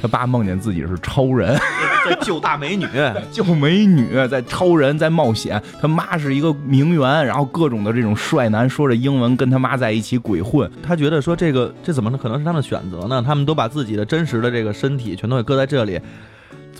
[0.00, 1.58] 他爸梦见自己是超人，
[2.08, 2.86] 在救大美女，
[3.30, 5.62] 救美女，在超人，在冒险。
[5.80, 10.70] 他妈是一个名媛，然后各种的这种帅男说着英文跟他妈在一起鬼混。
[10.82, 13.22] 他觉得说这个这怎么可能是他们的选择呢？
[13.26, 16.00] 他们都把自己的真实的这个身体全都给搁在这里，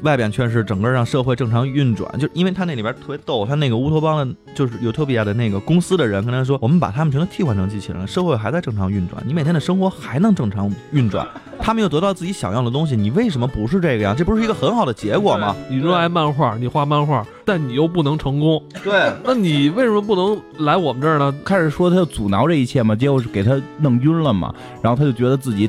[0.03, 2.19] 外边却是整个让社会正常运转。
[2.19, 11.27] 就因为他那里边特别逗，他那个乌托邦的，就是尤特比亚的那个公司的人跟他说，我们把他们全都替换成机器人了，社会还在正常运转，你每天的生活还能正常运转，
[11.61, 14.15] 他们又得到自己想要的东西，你为什么不是这个呀？
[14.17, 15.55] 这不是一个很好的结果吗？
[15.69, 21.35] 你热爱漫画，你画漫画，但你又不能成功， 对，那你为什么不能来我们这儿呢？
[21.45, 25.69] 开始说他要阻挠这一切嘛，结果是给他弄晕了嘛，然后他就觉得自己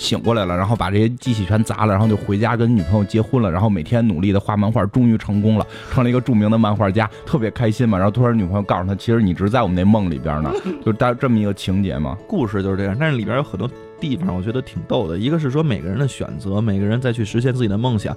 [0.00, 7.98] 醒过来了，然后把这些机器全砸了，然后就回家跟女朋友结婚了，然后每天努力的画漫画，终于成功了，成了一个著名的漫画家，特别开心嘛。
[7.98, 10.50] 然后突然女朋友告诉他，其实你只是在我们那梦里边呢，
[10.82, 12.16] 就是大这么一个情节嘛。
[12.26, 15.18] 故事就是这样，但是里边有很多地方我觉得挺逗的。
[15.18, 18.16] 一个是说每个人的选择，每个人再去实现自己的梦想，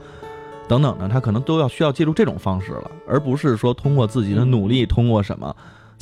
[0.69, 5.53] 等等的，他可能都要需要借助这种方式了，而不是说通过自己的努力，通过什么。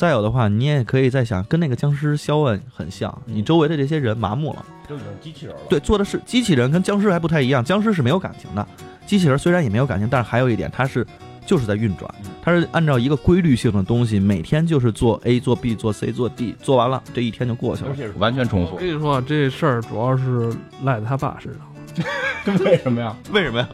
[0.02, 7.64] 再有的话，你也可以再想，跟那个僵尸肖恩很像，你周围的这些人麻木了，就已经机器人了对，做的是机器人，跟僵尸还不太一样。
[7.64, 8.68] 僵尸是没有感情的，
[9.06, 11.06] 机器人虽然也没有感情，但是还有一点，它是
[11.46, 12.12] 就是在运转，
[12.42, 17.94] 它是按照一个规律性的东西，每天就是做 A 做 B 做 C 做 D，做完了这一天就过去了。
[17.96, 23.16] 且是完全重我跟你说啊，这事儿主要是赖在他爸身上， 为什么呀？
[23.32, 23.70] 为什么呀？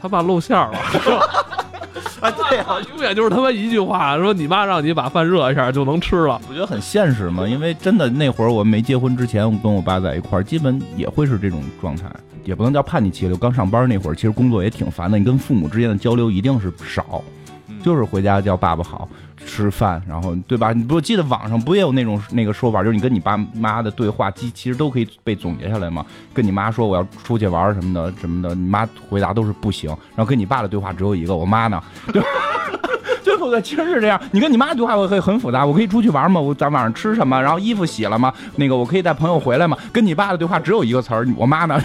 [0.00, 1.57] 他爸露馅儿了。
[2.20, 6.40] 啊，对呀、 永远就是他妈一句话，说你妈让你把饭热一下就能吃了。
[6.48, 12.06] 我觉得很现实嘛，因为真的那会儿我没结婚之前，我跟我爸在一块儿，基本也会是这种状态，
[12.44, 13.36] 也不能叫叛逆期了。
[13.36, 17.22] 刚上班那会儿，其实工作也挺烦的，你跟父母之间的交流一定是少，
[17.82, 19.08] 就是回家叫爸爸好，
[19.48, 20.74] 吃饭，然后对吧？
[20.74, 26.04] 你不记得网上不也有那种那个说法，就是你跟你爸妈的对话，其其实都可以被总结下来吗。
[26.34, 29.88] 跟你妈说我要出去玩什么的什么的，你妈回答都是不行。
[30.14, 31.82] 然后跟你爸的对话只有一个，我妈呢？
[32.12, 32.20] 就
[33.22, 33.62] 对不对？
[33.62, 34.20] 其实是这样。
[34.32, 36.40] 你跟你妈对话我可以很复杂，我可以出去玩吗？
[36.40, 37.40] 我咱晚上吃什么？
[37.40, 38.32] 然后衣服洗了吗？
[38.56, 39.76] 那个我可以带朋友回来吗？
[39.92, 41.80] 跟你爸的对话只有一个词儿，我妈呢？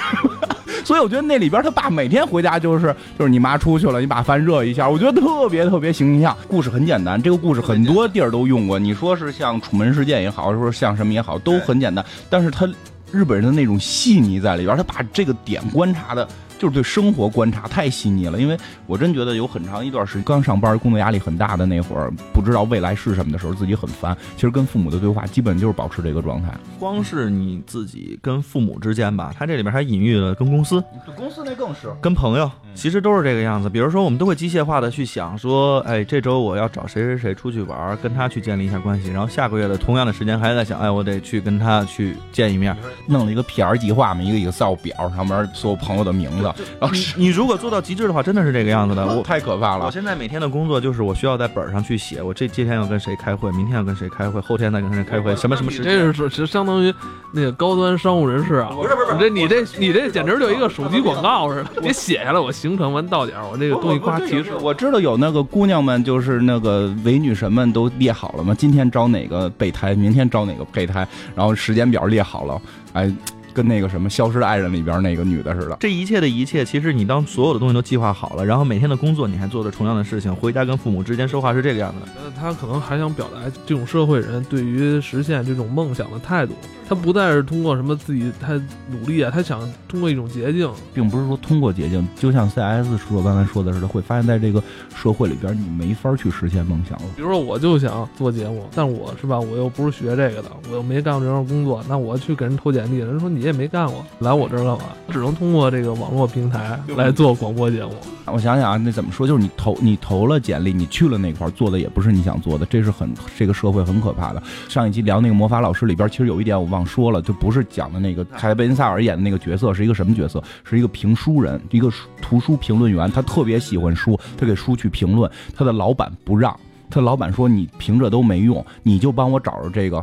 [0.84, 6.36] 所以我觉得那里边他爸每天回家就是就是你妈出去了，你把饭热一下，我觉得特别特别形象。
[6.48, 8.78] 故事很简单，这个故事很多地儿都用过。
[8.78, 12.04] 你说是像楚门事件也好，说像什么也好，都很简单。
[12.30, 12.68] 但是他
[13.12, 16.28] 日本人的那种细腻在里边，他把这个点观察的。
[16.64, 18.40] 就是对生活观察太细腻了。
[18.40, 24.16] 因为我真觉得有很长一段时间，刚上班，工作压力很大的那会儿，不知道未来是什么的时候，自己很烦。
[24.36, 26.54] 其实跟父母的对话，基本就是保持这个状态。
[26.80, 30.82] 光是你自己跟父母之间吧，他这里边还隐喻了跟公司、
[31.18, 33.70] 公司那更是跟朋友，嗯其实都是这个样子。
[33.70, 39.10] 比如说，我们都会机械化的去想说，哎，这周我要找谁谁谁出去玩，跟他去建立一下关系。
[39.10, 42.76] 然后下个月的同样的时间还在想，哎，我得去跟他去见一面。
[43.08, 49.06] 弄了一个 PR 计划嘛，一个 Excel 表上面所有朋友的名字，然后你你如果做到极致的话，真的是这个样子的。
[49.06, 49.86] 我 太可怕了。
[49.86, 55.94] 我现在每天的工作就是我需要在本儿上去写，我这今天要跟谁开会，明天要跟谁开会，后天再跟谁开会，什么什么时间。
[55.94, 56.94] 这是是相当于
[57.32, 58.70] 那个高端商务人士啊！
[58.74, 64.54] 不是不是，你这你这你这简直就一个手机广告似的，你写下来，我行程完到点儿，我这个东西夸提示。
[64.62, 68.56] 我知道有那个姑娘们，就是那个伪女神们都列好了吗？
[68.58, 72.62] 今天招哪个备胎，明天招哪个备胎，然后时间表列好了，
[72.94, 73.12] 哎，
[73.54, 75.78] 跟那个什么《消失的爱人》里边那个女的似的。
[75.80, 82.24] 这一切的一切，其实你当所有的东西都计划好了，然后每天的工作你还做着同样的事情，回家跟父母之间说话是这个样子的。
[82.24, 86.54] 呃他可能还想表达这种社会人对于实现这种梦想的态度。
[86.86, 88.62] 他不再是通过什么自己他
[88.92, 90.70] 努力啊，他想通过一种捷径。
[90.94, 94.62] 并不是说通过捷径，就像 CS 叔叔刚才说的似的，会发现在这个
[94.94, 97.06] 社会里边，你没法去实现梦想了。
[97.16, 104.86] 比如说，我就想做节目，但我是吧，我又不是学这个的，我又没干过这份工作，那我去给人投简历，人说你也没干过，来我这儿干嘛？
[105.10, 107.92] 只能通过这个网络平台来做广播节目。
[108.26, 109.28] 我想想啊，那怎么说？
[109.28, 114.42] 就是你投你投了简历，你去了那块儿做的也不是你想做的，这是很这个社会很可怕的。
[114.70, 120.42] 上一期聊那个魔法老师里边，其实有一点我忘说了，就不是讲的那个凯特·贝恩萨尔演的那个角色是一个什么角色？
[120.64, 126.58] 是一个评书人，一个图书评论员，他特别喜欢书，他给书去评论，他的老板不让，
[126.90, 130.02] 他的老板说你评这都没用，你就帮我找着这个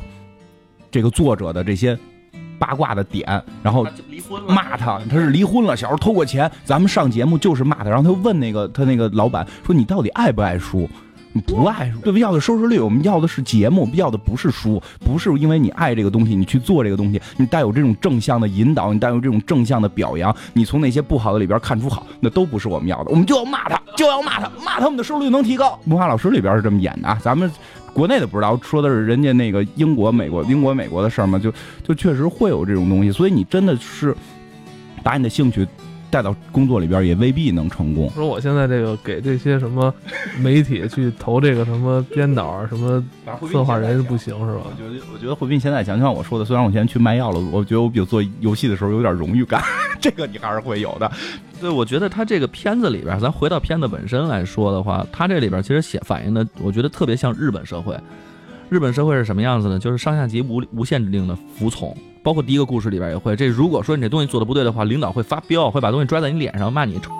[0.90, 1.98] 这个作者的这些
[2.60, 10.88] 八卦的点，然后离婚骂他，他是离婚了，小时候偷过钱，咱们上节目就是骂他，然后他问那个他那个老板说你到底爱不爱书？
[11.32, 12.18] 你不爱书，对不？
[12.18, 25.78] 要的收视率，我们要的是节目，要的不是书，不是因为你爱这个东西，你去做这个东西，你带有这种正向的引导，你带有这种正向的表扬，你从那些不好的里边看出好，那都不是我们要的，我们就要骂他，就要骂他，骂他我们的收视率能提高。
[25.86, 27.48] 文化老师里边是这么演的啊，咱们
[27.92, 34.16] 国内的不知道，说的是人家那个英国、美国、英国、美国的事儿嘛，就就确实会有这种东西，所以你真的是
[35.02, 35.66] 把你的兴趣
[36.10, 38.10] 带到工作里边，也未必能成功。
[38.10, 39.92] 说我现在这个给这些什么
[40.38, 43.02] 媒体去投这个什么编导啊、什么
[43.50, 44.72] 策划人不行是吧我？
[44.76, 49.62] 觉得，我觉得会比你现在想像我说的，虽然我现在去卖药了，我觉得我比做游戏的时候有点荣誉感，
[50.00, 51.10] 这个你还是会有的。
[51.60, 57.94] 对，我觉得他这个片子里边，咱回到片子本身来说的话，他这里边其实写反映的，我觉得特别像日本社会。
[58.70, 59.80] 日本社会是什么样子呢？
[59.80, 63.34] 就是上下级无无限制令的服从，包括第一个故事里边也会。
[63.34, 67.10] 这如果说你这东西做的不对的话，领导会发飙，会把东西拽在你脸上骂你臭，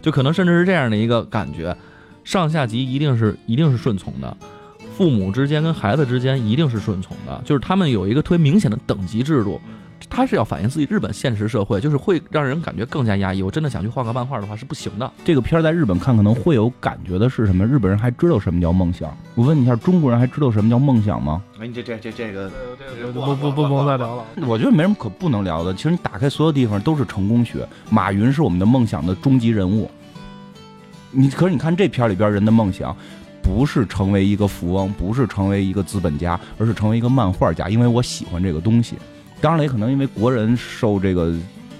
[0.00, 1.76] 就可能甚至是这样的一个感觉。
[2.22, 4.36] 上下级一定是一定是顺从的，
[4.96, 9.60] 父母之间跟孩子之间一定是顺从的，就是他们有一个特别明显的等级制度。
[10.10, 13.42] 它是要反映自己日本现实社会，就是会让人感觉更加压抑。
[13.42, 15.10] 我真的想去画个漫画的话是不行的。
[15.24, 17.64] 这个片儿在日本看可能会有感觉的是什么？
[17.64, 19.16] 日本人还知道什么叫梦想？
[19.34, 21.42] 我问你一下，中国人还知道什么叫梦想吗？
[21.60, 22.50] 哎，你这这这这个，
[23.12, 24.24] 不不不不再聊了。
[24.46, 25.72] 我觉得没什么可不能聊的。
[25.74, 29.90] 其实你打开所有地方都是成功学，马云是我们的梦想的终极人物。
[31.10, 32.96] 你可是你看这片里边人的梦想，
[33.42, 38.96] 不是成为一个富翁，不是成为一个资本家，而是成为一个漫画家，因为我喜欢这个东西。
[39.40, 41.32] 当然了，也可能因为国人受这个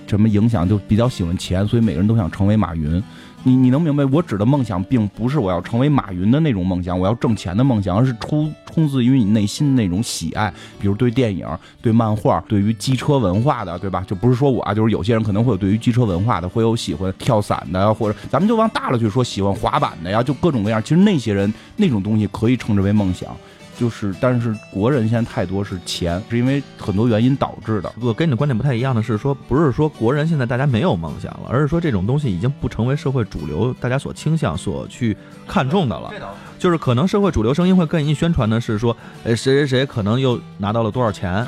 [0.06, 3.02] 什么影响，就比较喜欢钱，所以每个人都想成为马云。
[3.44, 11.46] 你你能明白，我指的梦想，并不是我要成为马云的那种梦想，我要挣钱的梦想，而是出出自于你内心那种喜爱，比如对电影、
[11.80, 14.04] 对漫画、对于机车文化的，对吧？
[14.08, 20.82] 就不是说我啊，就是有些人可能会有对于机车文化的，会有喜欢跳伞的，或者咱们就往大了去说，喜欢滑板的呀，就各种各样。
[20.82, 23.34] 其实那些人那种东西可以称之为梦想。
[23.78, 27.92] 就是，但是国人现在太多是钱，是因为很多原因导致的。
[28.00, 36.12] 我跟你的观点不太一样的是说，不是说国人现在大家没有梦想了，而是说这种东西已经不成为社会主流，大家所倾向、所去看重的了。
[36.58, 41.46] 就是可能社会主流声音会更愿意宣传的是说，呃，谁谁谁可能又拿到了多少钱，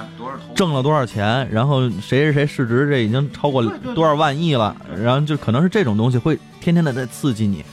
[0.54, 3.60] 挣了多少钱，然后谁谁谁市值这已经超过
[3.92, 7.64] 多少万亿了，然后就可能是这种东西会天天的在刺激你。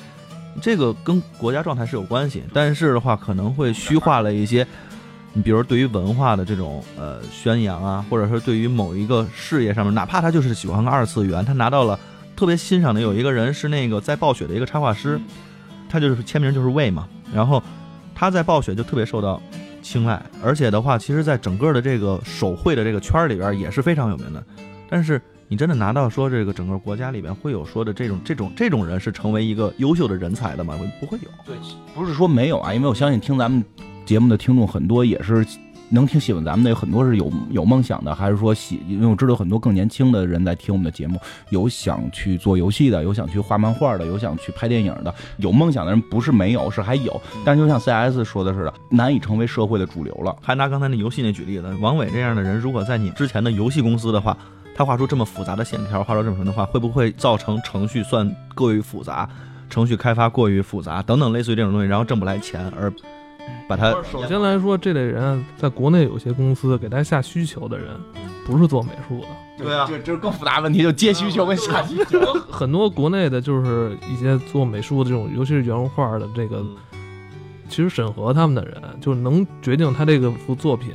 [0.62, 4.66] 这个跟国家状态是有关系，但是的话可能会虚化了一些，
[5.34, 12.00] 你比如对于文化的这种呃宣扬啊，或者说对于某一个事业上面，哪怕他就是喜欢个二次元，他拿到了
[12.36, 15.20] 特别欣赏的有一个人是那个在暴雪的一个插画师，
[15.90, 17.62] 他就是签名就是魏嘛，然后
[18.16, 19.42] 他在暴雪就特别受到
[19.82, 24.44] 青睐，而且的话，其实在整个的这个手绘的这个圈里边也是非常有名的，
[24.90, 30.78] 但是你真的拿到说这个整个国家里边会有说的这种这种这种人是成为一个优秀的人才的吗？
[31.00, 31.30] 不会有。
[31.46, 31.56] 对，
[31.96, 33.64] 不是说没有啊，因为我相信听咱们
[34.06, 35.46] 节目的听众很多也是
[35.90, 41.18] 能听喜欢咱们的，有很多是有有梦想的，还是说喜，因为我知道很多更年轻的人在听我们的节目，
[41.50, 50.36] 有想去做游戏的，有想去画漫画的，有想去拍电影的，有梦想的人不是没有，是还有，但是就像 CS 说的似的，难以成为社会的主流了。
[50.42, 54.38] 还拿刚才那游戏那举例子，王伟这样的人，如果在你之前的游戏公司的话。
[54.78, 59.28] 他画出这么复杂的线条，画出这么什么的话，会不会造成程序算过于复杂，
[59.72, 62.94] 程序开发过于复杂等等类似于这种东西，然后挣不来钱，而
[63.68, 67.88] 把他首先来说，这类人在国内有些公司给他下需求的人，
[68.46, 69.28] 不是做美术的。
[69.58, 72.20] 对啊，这这是更复杂问题，就接需求跟下需求。
[72.52, 76.64] 很多国内的就是一些做美术的这种，尤其是原画的这个，
[77.68, 80.94] 其实审核他们的人，就是能决定他这个幅作品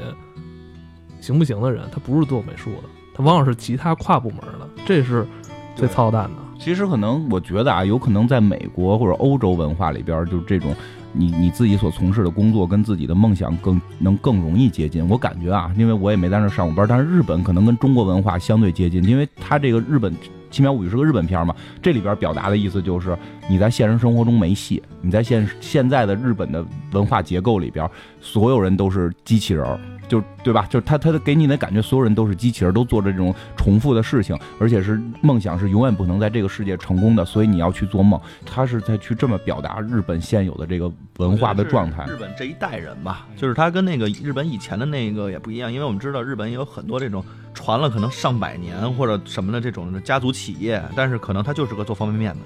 [1.21, 2.89] 行不行的人，他不是做美术的。
[3.15, 5.27] 他往往是其他跨部门的，这是
[5.75, 6.43] 最操蛋的。
[6.59, 10.75] 其实可能我觉得啊，有可能在美国或者欧洲文化里边，就是这种
[11.13, 15.07] 你你自己所从事的工作跟自己的梦想更能更容易接近。
[15.09, 20.13] 我感觉啊，因为我也没在那上过班，但是日本可能跟中国文化相对接近，因为它这个日本
[20.53, 23.19] 《奇妙物语》是个日本片嘛，这里边表达的意思就是
[23.51, 29.67] 你在现实生活中没戏，你在现现在的日本的文化结构里边，所有人都是机器人。
[30.13, 30.67] 就对吧？
[30.69, 38.21] 就是他，他的给你的感觉，所有人都是机器人，都做着这种重复的事情，而且是梦想是永远不能在这个世界成功的，所以你要去做梦。
[38.45, 42.05] 他是在去这么表达日本现有的这个文化的状态。
[42.05, 52.41] 日本这一代人吧，就是他跟那个日本以前的那个也不一样，因为我们知道日本也有很多这种传了可能上百年或者什么的这种家族企业，但是可能他就是个做方便面的，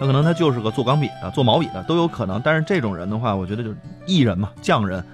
[0.00, 2.42] 他可能他就是个做钢笔的、做毛笔的都有可能。
[2.44, 3.76] 但是这种人的话，我觉得就是
[4.08, 5.04] 艺人嘛，匠人。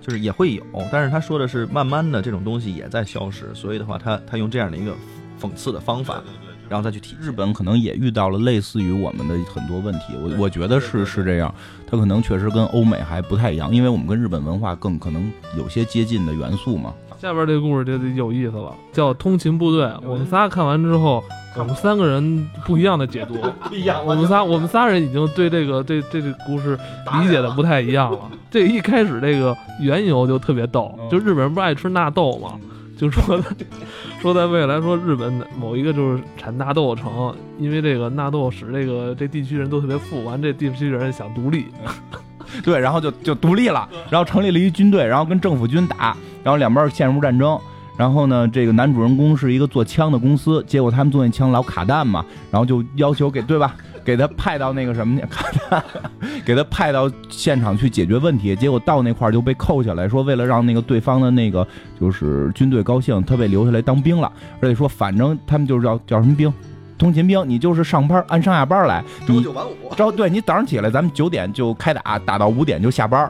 [0.00, 4.94] 就是也会有，但是他说的是慢慢的这种东西也在消失，所以的话，他他用这样的一个
[5.40, 6.22] 讽刺的方法，
[6.68, 7.14] 然后再去提。
[7.20, 11.54] 日本可能也遇到了类似于我们的很多问题，我我觉得是是这样，
[11.86, 16.94] 他可能确实跟欧美还不太一样，因为我们跟日本文化更可能有些接近的元素嘛。
[17.18, 19.84] 下边这个故事就有意思了，叫《通勤部队》。
[20.04, 21.22] 我们仨看完之后，
[21.56, 23.34] 我们三个人不一样的解读。
[23.68, 24.04] 不一样。
[24.06, 26.78] 我们仨，我们仨人已经对这个这这个故事
[27.20, 28.18] 理解的不太一样了。
[28.50, 32.52] 这一开始这个缘由就特别逗，就日本人不爱吃纳豆嘛，
[32.96, 33.40] 就说
[34.22, 41.66] 说在未来说日本某一个就是产纳豆城，因为这个纳豆使这个这地区人都特别富，完这地区人想独立。
[42.64, 47.58] 对，然后就就独立了，然后成立了一军队，然后跟政府军打，然后两边陷入战争。
[48.00, 55.84] 然后呢，这个男主人公是一个做枪的公司，结果他们做那枪老卡弹嘛，然后就要求给对吧， 给他派到那个什么去卡弹，
[56.42, 58.56] 给他派到现场去解决问题。
[58.56, 61.68] 结果到那块就被扣下来，说为了让那个对方的那个
[62.00, 64.32] 就是军队高兴，他被留下来当兵了，
[64.62, 66.50] 而且说反正他们就是叫叫什么兵。
[67.00, 69.94] 通勤兵，你就是上班按上下班来，朝九晚五。
[69.96, 73.20] 朝对你早上起来，咱们九点就开打，打到五点就下班，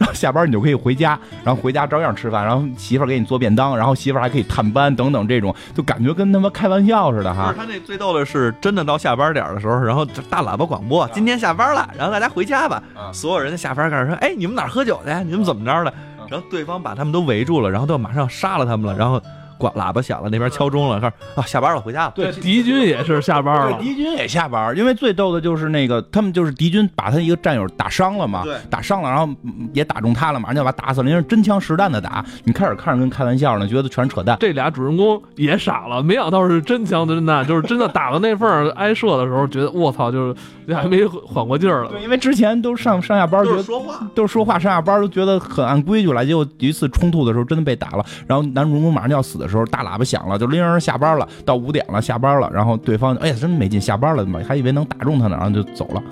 [0.00, 7.52] 然后下班你就可以回家，然后回家照样吃饭，然后媳妇儿给你做便当，然后媳妇儿还可以探班等等，这种就感觉跟他妈开玩笑似的哈。
[7.54, 12.82] 他那最逗的是，真的到下班点的时候，然后大喇叭广播，今天下班了，然后大家回家吧。
[13.12, 15.12] 所有人下班开始说，哎，你们哪喝酒去？
[15.24, 15.92] 你们怎么着的？
[16.30, 19.20] 然后对方把他们都围住了，然后都要马上杀了他们了，然后。
[19.58, 22.12] 挂喇叭响了，那边敲钟了，说啊下班了，回家了。
[22.14, 29.28] 对，敌军也是下班了，敌军也下班，因为最逗的就是那个他们就是敌军把他一个战友打伤了嘛，对，打伤了，然后
[29.72, 32.24] 也打中他了，马上就把他打死了，因为真枪实弹的打。
[32.44, 34.36] 你开始看着跟开玩笑呢，觉得全是扯淡。
[34.40, 40.34] 这俩主人公也傻了，没想到是真枪真弹，就是真的打到那份儿挨射的时候，觉得我操，就
[40.66, 41.90] 是还没缓过劲儿了。
[41.90, 50.28] 对，因为之前都上上下班觉得说话都是说话，上下班都觉得很按规矩来，结果一次冲突的时候真的被打了，然后男主人公马上就要死的时候，大喇叭响。
[50.28, 56.02] 了就铃儿下班了，到五点了下班了，然后对方哎呀真没劲，下班了还以为能打中他呢，然后就走了，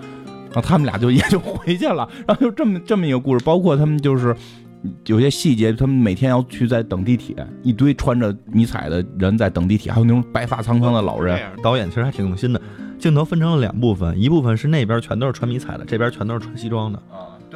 [0.47, 4.35] 然后他们俩就也就回去了，然后就这么这么一个故事，包括他们就是
[5.05, 11.39] 有些细节，他们每天要去在等地铁，一堆穿着迷彩的人在等地铁，还有那种白发苍苍的老人。
[11.63, 12.61] 导演其实还挺用心的，
[12.99, 17.03] 镜头分成了两部分，一部分是那边全都是穿迷彩的，这边全都是穿西装的，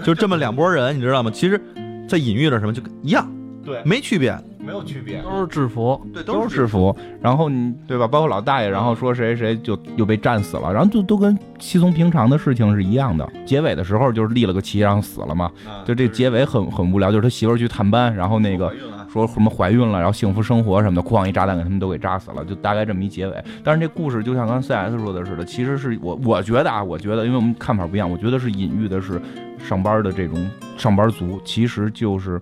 [0.03, 1.31] 就这么两拨人，你知道吗？
[1.33, 1.59] 其实，
[2.07, 3.27] 在隐喻着什么，就一样，
[3.65, 4.37] 对，没区别。
[4.65, 6.95] 没有区别，都是制服，对，都是制服。
[7.21, 8.07] 然后你对吧？
[8.07, 13.29] 包括老大爷，然后说谁谁就又被战死了，然后就都跟稀松平常的事情是一样的。
[13.47, 15.51] 结尾的时候就是立了个旗，然后死了嘛。
[15.85, 18.73] 就这结尾很很无聊，就是他媳妇去探班，然后那个
[19.13, 23.45] 说什么怀孕了，然后幸福生活什么的，哐一炸弹给他们都给炸死了，就大概这么一结尾。
[23.65, 29.21] 但是这故事就像刚 CS 说的似的，其实是我我觉得啊，我觉得因为我们看法不一样，我觉得是隐喻的是
[29.59, 32.41] 上班的这种上班族，其实就是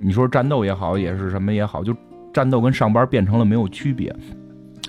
[0.00, 1.94] 你说战斗也好，也是什么也好，就。
[2.34, 4.14] 战斗跟上班变成了没有区别，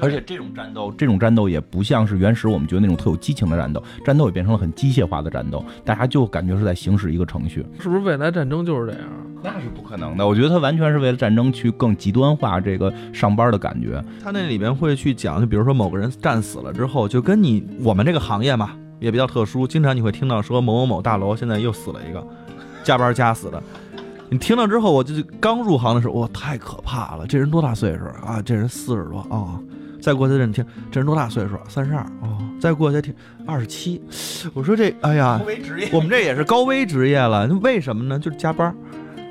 [0.02, 7.66] 而且这种战斗，这种战斗也不像是原始我们觉得那种特有激情的战斗，战斗也变成了很机械化的战斗，大家就感觉是在行驶一个程序。
[7.80, 9.08] 是不是未来战争就是这样？
[9.42, 14.04] 那是不可能的，我觉得他完全是为了战争去更极端化这个上班的感觉。
[14.22, 22.22] 他那里边会去讲，就比如说某个人战死了之后，就跟你我们这个行业嘛也比较特殊，经常你会听到说某某某大楼现在又死了一个，
[22.84, 23.64] 加班加死的。
[24.30, 27.26] 你听到之后，我就刚入行的时候，哇，太可怕了！
[27.26, 28.42] 这人多大岁数啊？
[28.44, 29.60] 这人四十多哦。
[30.02, 31.58] 再过去再听，这人多大岁数？
[31.68, 32.38] 三十二哦。
[32.60, 33.14] 再过去再听，
[33.46, 34.02] 二十七。
[34.54, 35.40] 我说这，哎呀，
[35.92, 37.48] 我们这也是高危职业了。
[37.62, 38.20] 为什么呢？
[38.20, 38.76] 就是加班。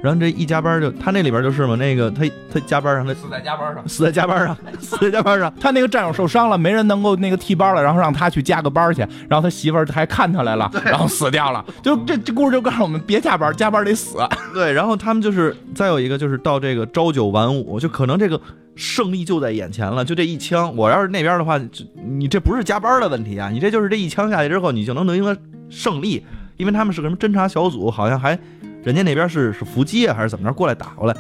[0.03, 5.53] 然后这一加班就他那里边就是嘛，那个他他加班上他死在加班上，死在加班上， 死在加班上。
[5.59, 9.01] 他那个战友受伤了，没人能够那个替班了，然后让他去加个班去。
[9.29, 11.65] 然后他媳妇儿还看他来了，然后死掉了。
[11.83, 14.19] 就这这故事就告诉我们，别加班，加班得死。
[14.53, 18.41] 对，然后他们就是再有一个就是到这个朝九晚五，就可能这个
[18.77, 20.77] 胜利就在眼前了，就这一枪。
[20.77, 21.59] 我要是那边的话，
[22.05, 25.37] 你这不是加班的问题啊，你这就是这一枪下去之后，你就能赢得
[25.69, 26.25] 胜利，
[26.59, 28.39] 因为他们是个什么侦察小组，好像还。
[28.87, 31.17] 人家那边是是伏击啊，还是怎么着过来打过来？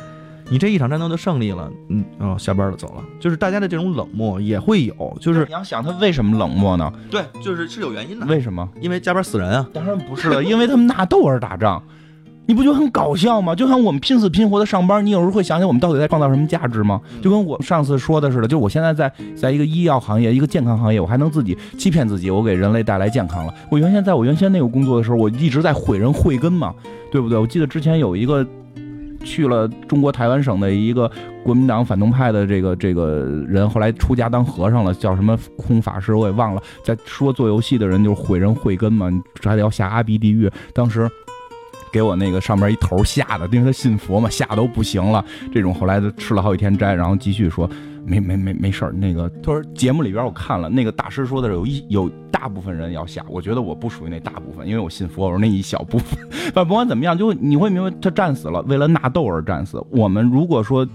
[0.48, 3.02] 你这一场战斗就胜利了，嗯，哦，下班了走了。
[3.18, 6.92] 就是大家的这种冷漠也会有，就是你要想他为什么冷漠呢？
[7.10, 8.26] 对，就是是有原因的。
[8.26, 8.68] 为什么？
[8.80, 9.68] 因为加班死人啊？
[9.72, 11.82] 当然不是了，因为他们纳豆而打仗。
[12.48, 13.56] 你不觉得很搞笑吗？
[13.56, 17.00] 就像我们拼死拼活的上班，你有时候会想想我们到底在创造什么价值吗？
[17.20, 23.52] 就跟我上次说的似的，就我现在在在一个医药行业，一个健康行业，我还能自己欺骗自己，我给人类带来健康了。
[23.68, 26.72] 我原先在我原先那个工作的时候，我一直在毁人慧根嘛，
[27.10, 27.36] 对不对？
[27.36, 28.46] 我记得之前有一个
[29.24, 31.10] 去了中国台湾省的一个
[31.42, 36.62] 国民党反动派的这个这个人，后来出家当和尚了，叫什么空法师，我也忘了。
[36.84, 39.10] 在说做游戏的人就是毁人慧根嘛，
[39.42, 40.48] 还得要下阿鼻地狱。
[40.72, 41.10] 当时。
[41.96, 45.24] 给我那个上面一头吓的，因为他信佛嘛，吓都不行了。
[45.50, 47.66] 这种后来就吃了好几天斋，然后继续说
[48.04, 48.92] 没没没没事儿。
[48.92, 56.18] 那个他说节目里边我看了，那个大师说的是有一有大部分人要下，我觉得我不属于那大部分， 因为我信佛，我是那一小部分。
[56.52, 59.82] 但不管怎么样，就你会明白他战死了，为了纳豆而战死。
[59.90, 60.86] 我们如果说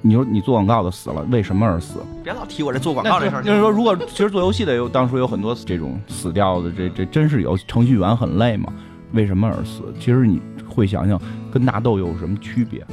[0.00, 2.00] 你说你做广告的死了，为什么而死？
[2.24, 3.44] 别老提我这做广告这事儿。
[3.44, 8.72] 就是说，如果其实做游戏的有当初有很多这种死掉的，这这真是有程序员很累嘛。
[9.12, 9.82] 为什么而死？
[9.98, 11.20] 其实你会想想，
[11.52, 12.84] 跟纳豆有什么区别？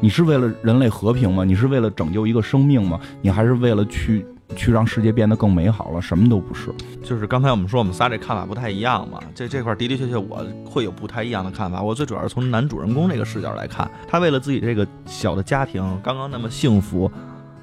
[0.00, 1.44] 你是为了人类和平吗？
[1.44, 2.98] 你是为了拯救一个生命吗？
[3.20, 6.02] 你还是为了去去让世界变得更美好了？
[6.02, 6.70] 什么都不是。
[7.02, 9.20] 就是刚才我们说我们仨这看法不太一样嘛。
[9.34, 11.80] 这这块的的确确我会有不太一样的看法。
[11.80, 17.08] 我最主要是从男主人公这个视角来看，他为了自己这个小的家庭刚刚那么幸福，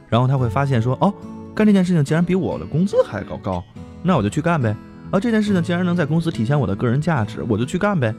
[0.08, 1.14] 然后他会发现说，哦，
[1.54, 3.62] 干这件事情竟然比我的工资还高高，
[4.02, 4.74] 那我就去干呗。
[5.12, 8.14] 而这件事情竟然能在公司体现我的个人价值，我就去干呗。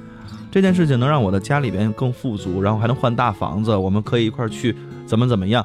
[0.51, 4.75] 这件事情能让我的家里边更富足，然后还能换大房子，我们可以一块儿去
[5.07, 5.65] 怎么怎么样，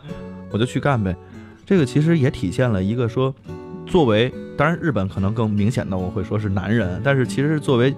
[0.51, 1.15] 我就去干呗。
[1.65, 3.33] 这个其实也体现了一个说，
[3.87, 7.95] 作为当然日本可能更明显的我会说是男人，但是其实是作为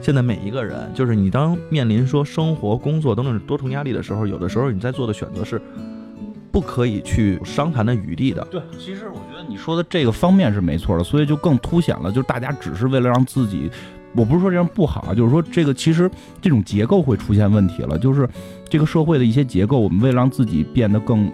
[0.00, 5.62] 现在每一个人，就是你当面临说生活、工作等等多重压力的时候，有的时候你在做的选择是。
[6.50, 8.46] 不可以去商谈的余地的。
[8.50, 13.70] 对，其实我觉得你说的这个方面是没错的，所以就更凸显了，就是大家只是为了让自己，
[14.14, 18.28] 我不是说这样不好啊，就是说这个其实这种结构会出现问题了，就是
[18.68, 21.30] 这个社会的一些结构，我们为了让自己变得更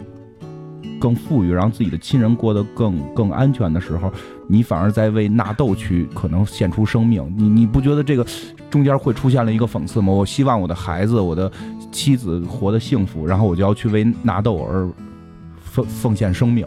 [1.00, 4.12] 更富裕，让自己的亲人过得更更安全的时候，
[4.48, 7.32] 你反而在为纳豆去可能献出生命。
[7.36, 8.26] 你你不觉得这个
[8.70, 10.12] 中间会出现了一个讽刺吗？
[10.12, 11.50] 我希望我的孩子，我的。
[11.94, 14.86] 妻子活得幸福，然后我就要去为纳豆而
[15.62, 16.66] 奉奉献生命。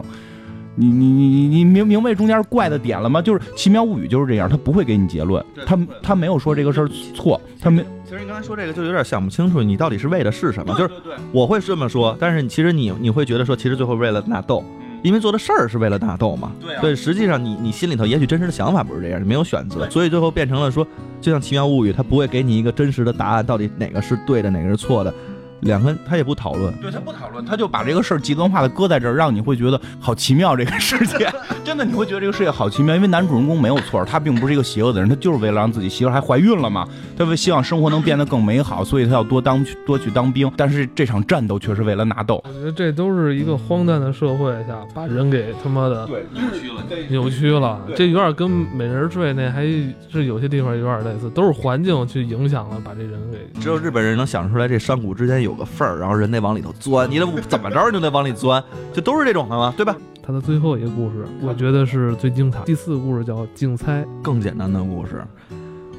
[0.74, 3.20] 你你你你你明明白中间怪的点了吗？
[3.20, 7.84] 就是《奇妙物语》就是这样，他不会给你结论，他他没有说这个事儿错，他没。
[8.04, 10.72] 其实你刚才说这个就有点想不清楚，你到底是为的是什么？
[10.78, 10.94] 就是
[11.32, 14.64] 我会这么说，但是其实你你会觉得说，其实最后为了纳豆。
[15.02, 20.86] 因为做的事儿是为了纳豆嘛，对，实际上你你心里头也许真实的想法不是这样，你没有选择，所以最后变成了说，
[21.20, 25.14] 就像《奇妙物语》，它不会给你一个真实的答案，到底哪个是对的，哪个是错的。
[25.60, 30.56] 两个他也不讨论，对他不讨论，他就把这个事儿极端化的搁在这儿，让你会觉得好奇妙。
[30.56, 31.30] 这个世界
[31.64, 36.86] 真的你会觉得这个世界好奇妙，因为男主人公没有错，他并不是一个邪恶的人，他就是为了让自己媳妇还怀孕了嘛，
[37.16, 40.50] 他为希望生活能变得更美好，所以他要多当多去当兵。
[40.56, 42.42] 但是这场战斗却是为了纳豆。
[42.46, 47.80] 我觉得这都是一个荒诞的社会下把人给他妈的对扭曲了，扭曲了。
[47.96, 53.60] 这有点跟美人坠那还是有些地方有点类似，都是环境去影响了把这人给。
[53.60, 56.28] 只有日本人能想出来这山谷之间有个缝儿，然后人。
[56.28, 59.72] 得往里头钻，你得 怎么着就得往里钻，就都是这种的吗？
[59.78, 59.96] 对吧？
[60.22, 62.60] 他的最后一个故事，我觉得是最精彩。
[62.66, 65.24] 第四个故事叫竞猜，更简单的故事，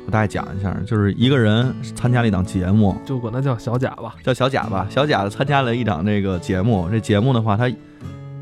[0.05, 4.85] 我大概讲一下，就是一个人参加了一档节目，就管他叫小贾吧，叫小贾吧。
[4.87, 7.67] 小贾参加了一档这个节目，这节目的话，他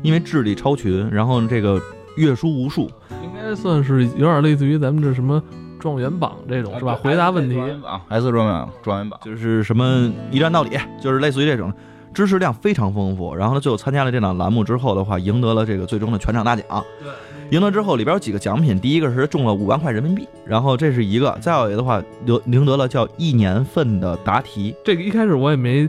[0.02, 1.80] 因为智力超群，然后这个
[2.18, 2.82] 阅书无数，
[3.22, 5.42] 应该算是有点类似于咱们这什么
[5.78, 6.94] 状元榜这种是吧？
[7.02, 11.72] 回答问题，啊，S 状元榜状元榜，就是什么一站到底，就是类似于这种。
[12.14, 16.64] 知识量非常丰富，然后呢，最后参加了这档栏目之后的话，赢得了这个最终的全场大奖。
[16.98, 17.12] 对，
[17.50, 24.74] 赢得之后里边有几个奖品，第一个是中了五万块人民币，然后这是一个，再有一个的话得赢得了叫一年份的答题。
[24.84, 25.88] 这个一开始我也没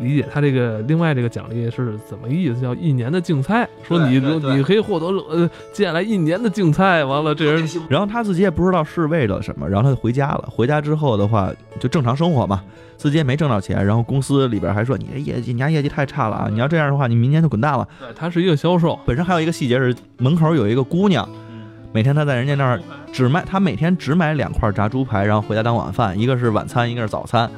[0.00, 10.48] 理解他这个另外这个奖励是怎么意思，叫一年的竞猜，说你你可以获得呃接下来一年的竞猜，完了这人然后他自己也不知道是为了什么，然后他就回家了。
[10.50, 12.62] 回家之后的话，就正常生活嘛，
[12.96, 16.48] 自己也没挣到钱，然后公司里边还说你这业绩，你家业绩太差了啊！
[16.50, 17.86] 你要这样的话，你明年就滚蛋了。
[18.00, 21.28] 对他是一个销售，本身还有一个细节是，门口有一个姑娘，
[21.92, 22.80] 每天他在人家那儿
[23.12, 27.50] 只卖，他每天只买两块炸猪排，然后回家当晚饭，一个是晚餐，一个是早餐。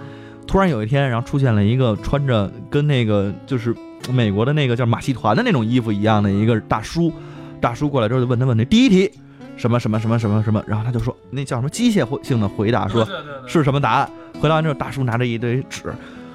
[0.46, 3.74] 突然有一天，然后出现了一个穿着跟那个就是
[4.10, 7.12] 美国的那个叫马戏团的那种衣服一样的一个大叔，
[7.60, 9.10] 大叔过来之后就问他问题，第一题
[9.56, 13.06] 什么什么什么什么什么，然后他就说那叫什么机械性的回答，说
[13.46, 14.10] 是什么答案。
[14.40, 15.92] 回答完之后，大叔拿着一堆纸，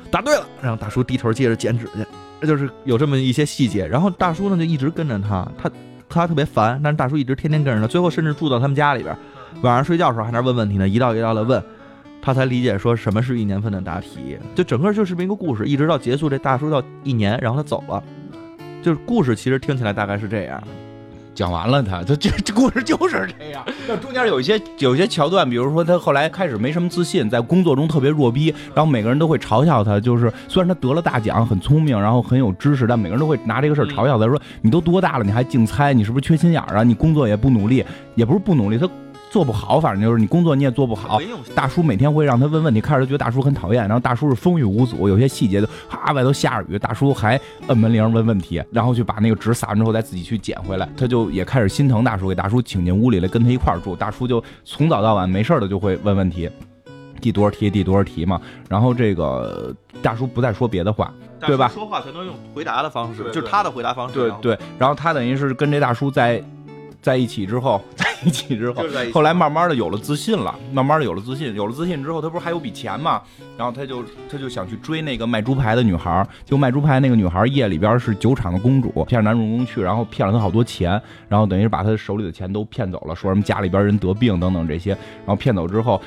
[0.10, 2.06] 答对了，然后大叔低头接着剪纸去，
[2.42, 3.86] 这就是有这么一些细节。
[3.86, 5.70] 然后大叔呢就一直跟着他，他
[6.08, 9.16] 他特别烦，但是大叔一直天天跟着他，最后甚至住到他们家里边，
[9.62, 11.62] 晚上睡觉的时候还在那问问题呢，一道一道的问，
[12.22, 14.38] 他才理解说什么是一年份的答题。
[14.56, 18.04] 就整个就是这么一个故事，一直到结束，这大叔到一年，然后他走了。
[18.82, 20.64] 就是故事其实听起来大概是这样，
[21.36, 23.62] 讲完了他，他这 这故事就是这样。
[23.88, 30.00] 那中间有一些有一些桥段，比如说他后来开始没什么自信，在工作中特别弱逼，然后每个人都会嘲笑他。
[30.00, 36.84] 就是虽然他得了大奖，很聪明，然后很有知识，但每个人都会拿这个事儿嘲笑他，说你都多大了，你还竞猜，你是不是缺心眼儿啊？
[36.84, 37.84] 你工作也不努力，
[38.16, 38.90] 也不是不努力，他
[39.32, 41.20] 做不好，反正就是你工作你也做不好。
[41.54, 56.50] 大叔每天会让他问问题，开始觉得大叔很讨厌，然后大叔是风雨无阻，有些细节就哈外头下着雨，大叔还摁门铃问问题，然后去把那个纸撒完之后再自己去捡回来，他就也开始心疼大叔，给大叔请进屋里来跟他一块儿住，大叔就从早到晚没事儿的就会问问题，
[57.22, 64.16] 第多少题第多少题嘛，然后这个大叔不再说别的话，对吧说话全都用回答的方式，对就是他的回答方式。
[64.16, 66.44] 对对，然后他等于是跟这大叔在
[67.02, 68.84] 在一起之后， 在一起之后
[69.14, 73.22] 后来慢慢的有了自信了，慢慢的有了自信，有了自信之后，他不是还有笔钱吗，
[73.58, 86.02] 然后他就他就想去追那个卖猪排的女孩儿，就卖猪排那个女孩儿夜里边是酒厂的公主，骗男主人公去，然后骗了他好多钱，然后等于是把他手里的钱都骗走了，说什么家里边人得病等等这些，然后骗走之后。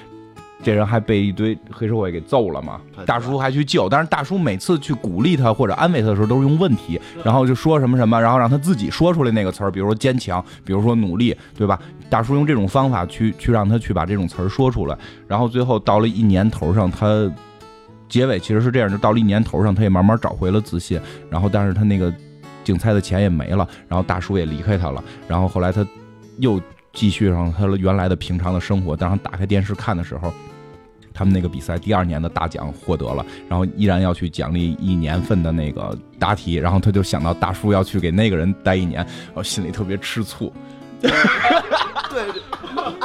[0.62, 2.80] 这人还被一堆黑社会给揍了嘛？
[3.04, 11.78] 大叔还去救，但是大叔每次去鼓励他或者安慰他的时候，都是用问题，然后就说什么什么，然后让他自己说出来那个词儿，比如说坚强，比如说努力，对吧？
[12.08, 14.96] 大叔用这种方法去去让他去把这种词儿说出来，
[15.26, 17.28] 然后最后到了一年头上，他
[18.08, 22.12] 结尾其实是这样，就到了一年头上，他也慢慢找回了自信，然后但是他那个
[22.62, 25.84] 竞猜的钱也没了，然后大叔也离开他了，然后后来他
[26.38, 26.60] 又
[26.92, 30.32] 继续上他原来的平常的生活，当他打开电视看的时候。
[31.12, 40.52] 他们那个比赛第二年的大奖获得了，然后依然要去奖励一年份的那个答题，然后他就想到大叔要去给那个人待一年，然后心里特别吃醋。
[41.00, 41.10] 对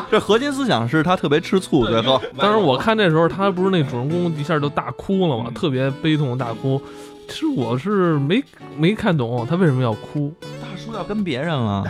[0.10, 6.82] 这核心思想是他特别吃醋，最后当时我看那时候他不是那主人公一下就大哭了嘛，特别悲痛地大哭。
[7.28, 8.42] 其实我是没
[8.78, 11.84] 没看懂他为什么要哭，大叔要跟别人了，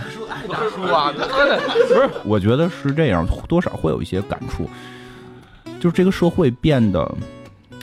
[0.49, 4.67] 大叔啊， 不是，我觉得是这样，多少会有一些感触，
[5.79, 7.09] 就是这个社会变得，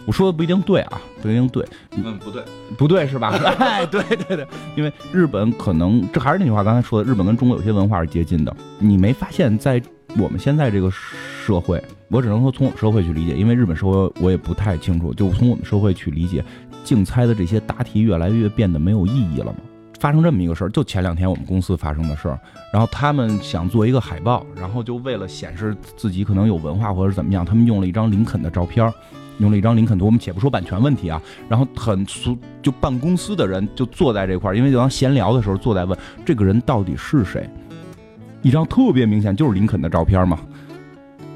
[0.06, 2.42] 我说的不一定对啊，不一定对，嗯，不对，
[2.76, 3.30] 不对是吧？
[3.58, 8.54] 哎，对对对，因为日本可能这还是那句话，刚才说的，日本跟中国有些文化是接近的。
[8.78, 9.80] 你没发现，在
[10.18, 16.44] 我们现在这个社会，我只能说从我们社会去理解，因为日本社会我也不太清楚，就从我们社会去理解，
[16.84, 19.56] 竞猜的这些答题越来越变得没有意义了嘛。
[20.04, 22.38] 发生这么一个事儿，就前两天我们公司发生的事儿，
[22.70, 28.92] 然后他们想做一个海报，然后就为了显示自己可能有文化或者怎么样，他们用了一张林肯的照片儿，
[29.38, 30.04] 用了一张林肯图。
[30.04, 37.48] 我们且不说版权问题啊，然后很俗，就办公司的人就坐在这块儿，因为就当闲聊的时候坐在问这个人到底是谁，
[38.42, 40.38] 一张特别明显就是林肯的照片嘛。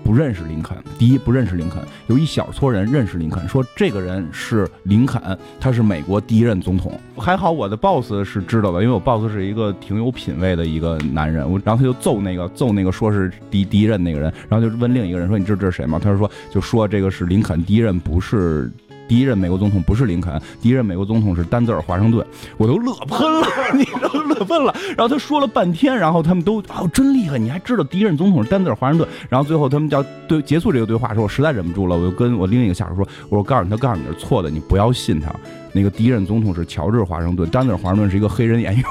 [0.08, 6.98] 不认识林肯，第一不认识林肯，有一小撮人认识林肯，说这个人是林肯，他是美国第一任总统。
[7.14, 16.00] 还好我的 boss 是知道的，因为我 boss 是一个挺有品位的一个男人，我然后他就揍那个揍那个说是第第一任那个人，然后就问另一个人说你知道这是谁吗？
[16.02, 18.72] 他就说就说这个是林肯第一任不是
[19.08, 22.24] 第一任美国总统不是林肯，第一任美国总统是丹泽尔华盛顿，
[22.58, 24.74] 我都乐喷了， 你都乐喷了。
[24.88, 29.08] 然后他说了半天，然后他们都哦真厉害，你还知道第一任总统是丹泽尔华盛顿。
[29.28, 35.34] 然后最后他们叫对结束这个对话的时候，我实在忍不住了，我就跟我另一个下属说，我说告诉你，他告诉你是错的，你不要信他。
[35.72, 38.84] 那个第一任总统是乔治华盛顿，丹泽尔华盛顿是一个黑人演员。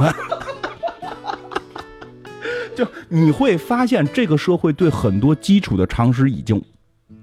[2.76, 6.62] 就你会发现，这个社会对很多基础的常识已经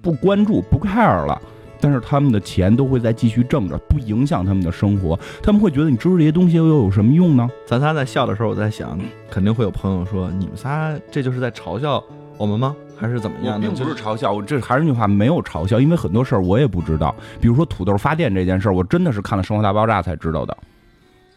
[0.02, 1.40] 不关注、不 care 了，
[1.84, 5.18] 但是他们的钱都会在继续挣着，不影响他们的生活。
[5.42, 7.46] 他们会觉得你知道这些东西又有什么用呢？
[7.66, 8.98] 咱仨在笑的时候，我在想，
[9.30, 12.02] 肯定会有朋友说，你们仨这就是在嘲笑
[12.38, 12.74] 我们吗？
[12.96, 13.68] 还是怎么样的？
[13.68, 17.14] 并不是嘲笑，我这还是那句话，没有嘲笑，因为很多事儿我也不知道。
[17.38, 20.56] 比如说土豆发电这件事儿，我真的是看了《生活大爆炸》才知道的。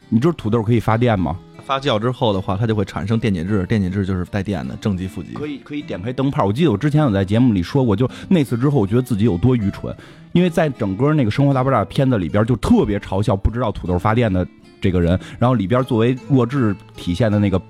[0.08, 1.38] 你知道土豆可以发电吗？
[1.68, 5.34] 发酵之后的话，它就会产生电解质，电解质就是带电的，正极负极。
[5.34, 6.46] 可以可以点开灯泡。
[6.46, 9.94] 我记得我之前有在节目里说过，就那次之后，我觉得自己有多愚蠢，
[10.32, 14.48] 因为在整个那个《生活大爆炸》片子里边，就特别嘲笑不知道土豆发电的
[14.80, 15.20] 这个人。
[15.38, 17.62] 然后里边作为弱智体现的那个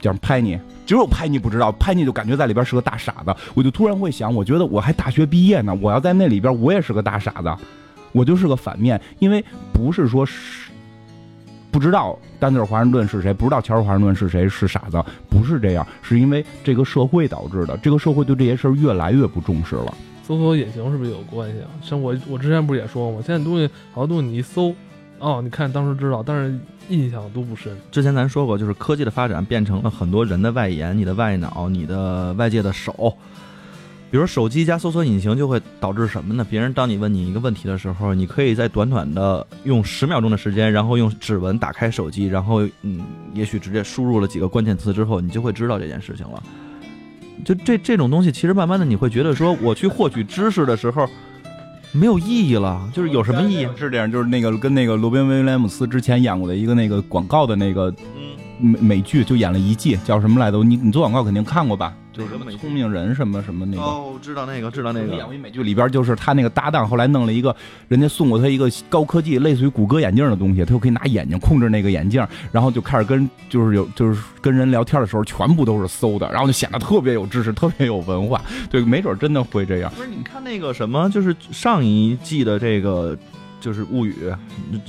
[0.00, 3.32] 叫拍你，只有拍你不知道，拍你就感觉在里边是个大傻子。
[3.54, 7.54] 我就突然会想，我觉得我还大学毕业呢，我要在那里边，我也是个大傻子，
[8.10, 10.65] 我就是个反面，因为不是说是。
[11.76, 14.96] 不知道丹尼尔华盛顿是谁，不知道乔治华盛顿是谁，是傻子，
[15.28, 17.76] 不是这样，是因为这个社会导致的。
[17.82, 19.92] 这个社会对这些事儿越来越不重视了。
[20.26, 21.68] 搜索引擎是不是有关系啊？
[21.82, 23.18] 像我，我之前不是也说吗？
[23.22, 24.74] 现在东西好多东西你一搜，
[25.18, 26.58] 哦，你看当时知道，但是
[26.88, 27.76] 印象都不深。
[27.90, 33.14] 之前咱说过，就是科技的发展变成了很多人的外延，你的外脑，你的外界的手。
[34.08, 36.46] 比如手机加搜索引擎就会导致什么呢？
[36.48, 43.00] 别人当你问你一个问题的时候，你可以在短短的用十秒钟的时间，然后用指纹打开手机，然后嗯，
[43.34, 46.42] 也许直接输入了几个关键词之后，你就会知道这件事情了。
[47.44, 51.06] 就这这种东西，其实慢慢的你会觉得说，我去获取知识的时候
[51.92, 53.68] 没有意义了，就是有什么意义？
[53.76, 57.92] 是这样，就是那个跟那个罗宾威廉姆斯之前演过的一个那个广告的那个
[58.58, 60.62] 美美剧，就演了一季，叫什么来着？
[60.62, 61.94] 你你做广告肯定看过吧？
[62.12, 65.14] 就是什么聪明人什么什么那个哦，知道那个，知道那个。
[65.14, 67.54] 演过一美剧里边，就是他那个搭档，后来弄了一个，
[67.88, 78.40] 人家送过他一个高科技，类似于谷歌眼镜的东西，他就可以拿眼睛控制那个眼镜，然后就开始跟就是有就是跟人聊天的时候，全部都是搜的，然后就显得特别有知识，特别有文化。
[78.70, 79.92] 对，没准真的会这样。
[79.94, 83.14] 不是，你看那个什么，就是上一季的这个
[83.60, 84.14] 就是物语，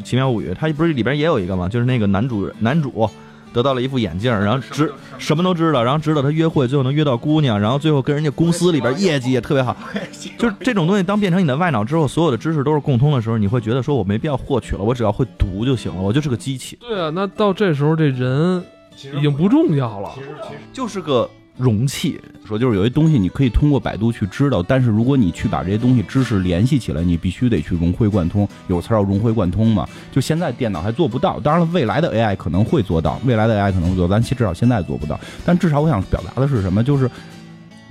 [0.01, 1.68] 奇妙物语，它不是里边也有一个吗？
[1.68, 3.09] 就是那个男主男主。
[3.54, 9.76] 得到了一副眼镜，然后知什么都知道，然后知道他约会，最后能约到姑娘，然后最后跟人家公司里边业绩也特别好。
[10.38, 16.78] 就是这种东西，当变成你的外脑之后，所有的知识都是共通的时候，你会觉得说我没必要获取了，我只要会读就行了，我就是个机器。
[16.80, 18.64] 对啊，那到这时候这人
[18.95, 21.30] 已经不重要了，其实其实就是个。
[21.58, 28.47] 容器说就是有些东西你可以通过百度去知道，但是如果你去把这些东西知识联系起来，你必须得去融会贯通。
[28.68, 29.88] 有词儿要融会贯通嘛？
[30.12, 35.20] 就现在电脑还做不到，当然了，未来的 AI 可能会做到，未来的 AI 可能会做，咱至少现在做不到。
[35.45, 36.84] 但至少我想表达的是什么？
[36.84, 37.10] 就是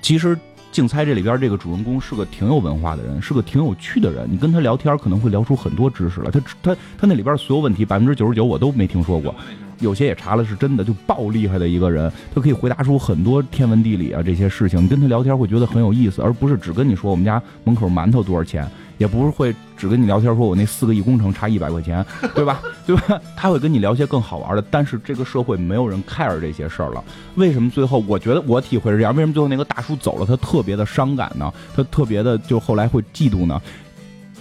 [0.00, 0.38] 其实
[0.72, 4.26] 竞猜这里边这个主人公是个挺有文化的人，是个挺有趣的人。
[4.30, 6.30] 你跟他聊天可能会聊出很多知识来。
[6.30, 9.34] 他他他那里边所有问题百分之九十九我都没听说过。
[9.80, 14.82] 有些也查了，是真的，就爆厉害的一个人，他可以回答出很多天文地理啊这些事情。
[14.82, 18.66] 你跟他聊天会觉得很有意思，而不是只跟你说我们家门口馒头多少钱，
[18.96, 22.04] 也不是会只跟你聊天说我那四个亿工程差一百块钱，
[22.34, 22.62] 对吧？
[22.86, 23.20] 对吧？
[23.36, 24.64] 他会跟你聊些更好玩的。
[24.70, 27.04] 但是这个社会没有人 care 这些事儿了。
[27.34, 29.14] 为什么最后我觉得我体会是这样？
[29.14, 31.52] 为什么最后那个大叔走了，他特别的伤感呢？
[31.74, 33.60] 他特别的就后来会嫉妒呢？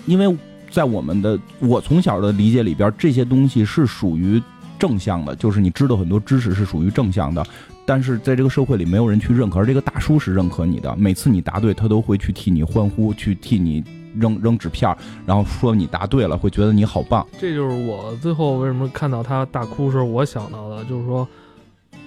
[0.05, 0.33] 因为
[0.69, 4.41] 在我们的我从小的理解里边，这些东西是属于。
[4.78, 7.45] 正向的，就是你知道很多知识是属于正向的，
[7.86, 13.84] 但是在这个社会里没有人去认可，而这个大叔是认可你的，每次你答对，他都会去替你欢呼，去替你
[14.17, 14.95] 扔扔纸片，
[15.26, 17.26] 然后说你答对了，会觉得你好棒。
[17.39, 21.28] 这就是我最后为什么看到他大哭时候，我想到的，就是说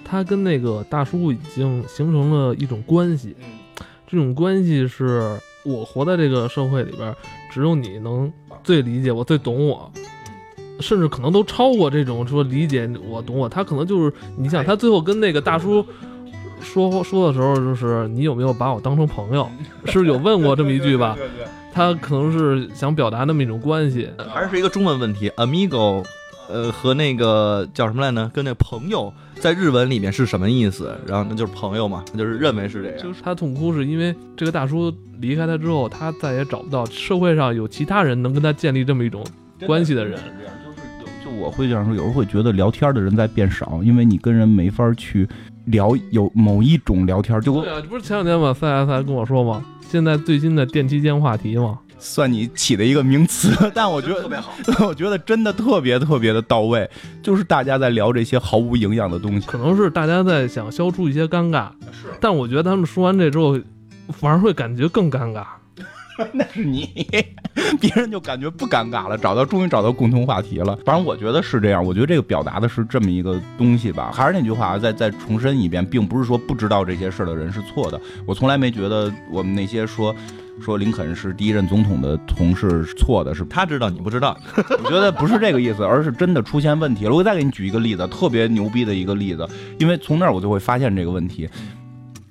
[0.04, 3.36] 他跟那个大叔已经形成了一种关系，
[4.06, 7.14] 这种关系是我活在这个社会里边，
[7.50, 8.32] 只有你能
[8.64, 9.90] 最理解我，最懂我。
[10.80, 15.84] 甚至可能都超过这种说理解我懂我，他可能就是你想他最后跟那个大叔
[16.60, 19.48] 说说的时候，就是你有没有把我当成朋友？
[19.86, 21.16] 是不是有问过这么一句吧？
[21.72, 26.04] 他可能是想表达那么一种关系，还是一个中文问题？amigo，
[26.48, 28.30] 呃，和那个叫什么来呢？
[28.34, 30.98] 跟那朋友在日文里面是什么意思？
[31.06, 32.98] 然后那就是朋友嘛，就是认为是这样。
[33.00, 39.24] 就是他痛哭是因为这个大叔离开他之后，他再也找不到社会上有其他人能跟他建立这么一种
[39.64, 40.18] 关系的人。
[41.38, 45.28] 我会这样说，有时候会觉得聊天的人在变少，因为你跟人没法去
[45.66, 47.40] 聊有某一种聊天。
[47.40, 49.64] 就对啊，不是前两天吗？C S 还跟我说吗？
[49.88, 51.78] 现在最新的电梯间话题嘛？
[52.00, 54.52] 算你起的一个名词， 但我觉得特别好。
[54.86, 56.88] 我觉得真的特别特别的到位，
[57.22, 59.46] 就是大家在聊这些毫无营养的东西。
[59.46, 63.58] 可能是大家在想消除一些尴尬，是但我觉得他们说完这之后，
[64.12, 65.44] 反而会感觉更尴尬。
[66.32, 67.06] 那是你，
[67.80, 70.76] 别人就感觉不尴尬了，找到终于找到共同话题了。
[70.84, 74.10] 反正我觉得是这样，我觉得这个表达的是这么一个东西吧。
[74.12, 78.00] 还是那句话，再再重申一遍，并不是说不知道这些事儿的人是错的。
[78.26, 80.14] 我从来没觉得我们那些说
[80.60, 87.14] 说林肯是第一任总统的同事错的，是他知道你不知道，我觉得不是这个意思，而是真的出现问题了。
[87.14, 89.48] 我再给你举一个例子，特别牛逼的一个例子，
[89.78, 91.48] 因为从那儿我就会发现这个问题。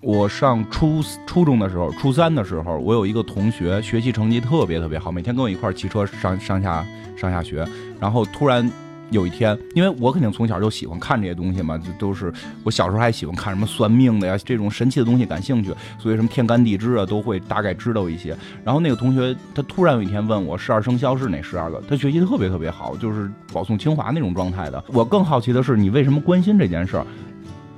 [0.02, 6.86] 我上初初中的时候，初三的时候，我有一个同学学习成绩特别特别好，每天跟我一块骑车上上下
[7.18, 7.68] 上下学。
[8.00, 8.72] 然后突然
[9.10, 12.32] 有一天，因为我肯定从小就喜欢看这些东西嘛，就都是
[12.64, 18.38] 我小时候还喜欢看什么算命的呀，这种神奇的东西感兴趣，所以什么天干地支啊都会大概知道一些。
[18.64, 24.84] 然后那个同学他突然有一天问我十二生肖是哪十二个，他学习特别特别好，就是保送清华那种状态的。
[24.90, 27.08] 我更好奇的是，你为什么关心这件事儿？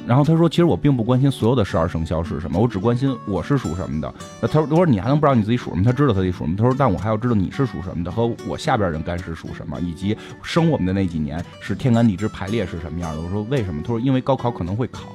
[0.09, 5.83] 然后他说：“其实我并不关心所有的十二生肖是什么，我只关心我是属什么的。”那他说：“他说你还能不知道你自己属什么？
[5.83, 6.57] 他知道他自己属什么。
[6.57, 15.09] 他说：但我还要知道你是属什么的，和我下边人该是属什么，以及生我们的那几年是天干地支排列是什么样的。”我说：“为什么？”他说：“因为高考可能会考，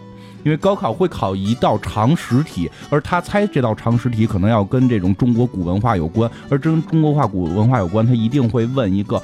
[0.44, 9.20] 因为高考会考一道常识题，而他猜这道常识题可能要跟这种中国古文化有关，而跟中国化古文化有关，他一定会问一个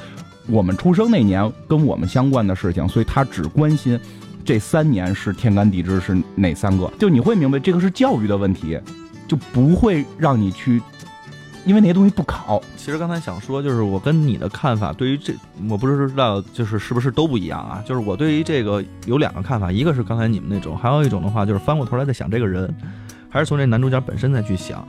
[0.49, 3.97] 我们出生那年跟我们相关的事情，所以他只关心。”
[4.51, 6.93] 这三年是天干地支是哪三个？
[6.99, 8.77] 就你会明白这个是教育的问题，
[9.29, 10.83] 就不会让你去，
[11.65, 12.61] 因为那些东西不考。
[12.77, 15.33] 其实刚才想说，就是我跟你的看法，对于这
[15.69, 17.81] 我不是知道，就是是不是都不一样啊？
[17.87, 22.75] 就是我对于这个有两个看法，一个是刚才你们那种，还有一种的话就是翻过头来再想这个人，
[23.29, 24.85] 还是从这男主角本身再去想，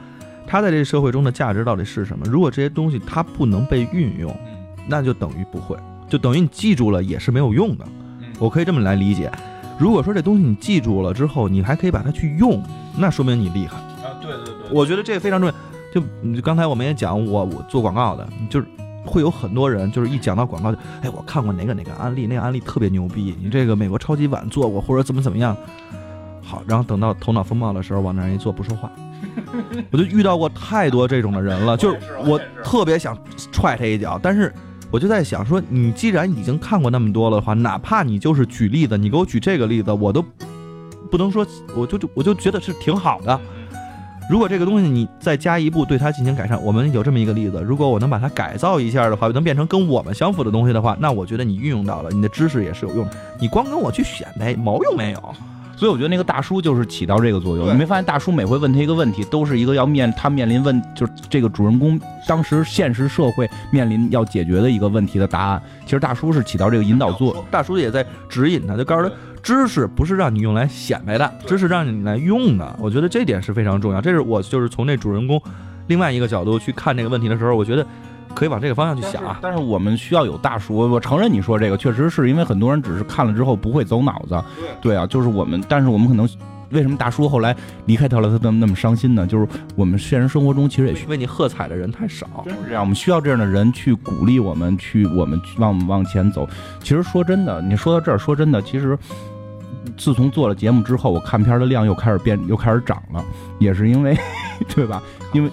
[0.47, 2.25] 他在这社会中的价值到底是什么？
[2.27, 4.35] 如果这些东西他不能被运用，
[4.87, 5.77] 那就等于不会，
[6.09, 7.85] 就等于你记住了也是没有用的。
[8.39, 9.31] 我可以这么来理解，
[9.81, 12.63] 如果说这东西你记住了之后，你还可以把它去用，
[12.95, 14.13] 那说明你厉害啊！
[14.21, 15.55] 对对对，我觉得这个非常重要。
[15.91, 15.99] 就
[16.43, 18.67] 刚才我们也讲，我我做广告的，就是
[19.03, 25.57] 会有很多人，就是一讲到广告就，哎，我看过哪个哪个案例，那个案例特别牛逼，你这个美国超级碗做过或者怎么怎么样，
[26.43, 28.91] 好，然后等到头脑风暴的时候往那儿一坐不说话，
[29.89, 33.17] 我就遇到过太多这种的人了，就是我特别想
[33.51, 34.53] 踹他一脚，但是。
[34.91, 40.23] 我就在想说，你既然已经看过那么多了的话，哪怕你就是举例子，你给我举这个例子，我都
[41.09, 43.39] 不能说，我就就我就觉得是挺好的。
[44.29, 53.11] 如果这个东西你再加一步对它进行改善，我们有这么一个例子，如果我能把它改造一下的话，能变成跟我们相符的东西的话，那我觉得你运用到了，你的知识也是有用的。
[53.39, 55.35] 你光跟我去显摆，毛用没有。
[55.81, 57.67] 所以我觉得那个大叔就是起到这个作用。
[57.67, 65.63] 你没发现大叔每回问他一个问题，都是一个要面他面临问，就是这个主人公当时现实社会面临要解决的一个问题的答案。
[65.83, 72.75] 其实大叔是起到这个引导作用，大叔也在指引他，就告诉他，知识不是让你用来显摆的，知识让你来用的。
[72.79, 73.99] 我觉得这点是非常重要。
[73.99, 75.41] 这是我就是从那主人公
[75.87, 77.83] 另外一个角度去看这个问题的时候，我觉得。
[78.33, 80.75] 可以往这个方向去想啊，但是我们需要有大叔。
[80.75, 84.41] 我承认你说这个确实是因为很多人只是看了之后不会走脑子。
[84.81, 86.27] 对啊，就是我们，但是我们可能
[86.71, 87.55] 为什么大叔后来
[87.85, 89.27] 离开他了，他那么那么伤心呢？
[89.27, 92.81] 就是我们现实生活中其实也为你喝彩的人太少，真是这样。
[92.81, 96.47] 我们需要这样的人去鼓励我们，去我们往往前走。
[96.81, 98.97] 其实说真的，你说到这儿，说真的，其实。
[99.97, 103.23] 自从做了节目之后，我看片的量又开始变，又开始涨了，
[103.59, 104.17] 也是因为，
[104.73, 105.01] 对吧？
[105.33, 105.49] 因为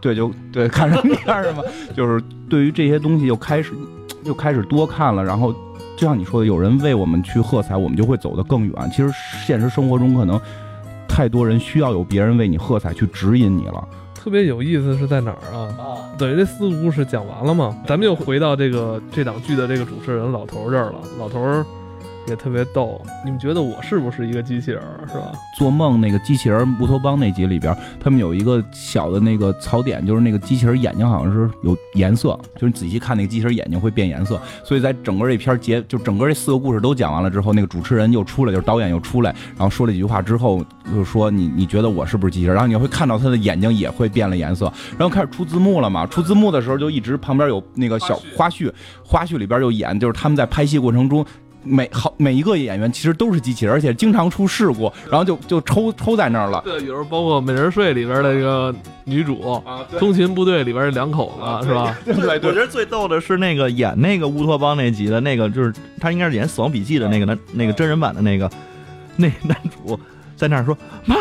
[0.00, 1.62] 对，就对，看什么片是吧？
[1.96, 3.72] 就是对于这些东西又开始，
[4.24, 5.24] 又开始多看了。
[5.24, 5.52] 然后，
[5.96, 8.90] 就像你说的，有人为我们去喝彩，我们就会走得更远。
[8.90, 9.10] 其实
[9.46, 10.40] 现实生活中可能
[11.08, 13.86] 太多人需要有别人为你喝彩，去指引你了。
[14.14, 15.68] 特别有意思是在哪儿啊？
[15.78, 15.84] 啊，
[16.18, 17.76] 等于这四个故事讲完了嘛？
[17.86, 21.64] 咱们又回到这个这档剧的这个主持人老头这儿了，老头。
[22.26, 25.32] 也特别逗，你们觉得我是不是一个机器人，是吧？
[25.58, 34.40] 做梦那个机器人乌托邦那集里边，他们有一个小的那个槽点，就是那个机器人眼睛好像是有颜色，就是你仔细看那个机器人眼睛会变颜色。
[34.64, 42.54] 所以在整个这篇结，就整个这四个故事都讲完了之后，那个主持人又出来，就是导演又出来，然后说了几句话之后，就说你你觉得我是不是机器人？
[42.54, 46.06] 然后你会看到他的眼睛也会变了颜色，然后开始出字幕了嘛？
[46.06, 48.72] 出字幕的时候就一直旁边有那个小花絮，
[49.04, 51.24] 花絮里边就演，就是他们在拍戏过程中。
[51.64, 56.62] 每好每一个演员其实都是机器人，而且经常出事故，然后就就抽抽在那儿了。
[56.64, 61.96] 对，有时候包括《美人睡》里边的这个女主，《啊通勤部队》里边两口子是吧？
[62.04, 68.50] 对，我觉得最逗的是那个演那个乌托邦那集的那个，就是他应该是演《死亡笔记》的那个男，那个真人版的那个
[69.16, 69.98] 那男主
[70.36, 71.16] 在那儿说：“妈，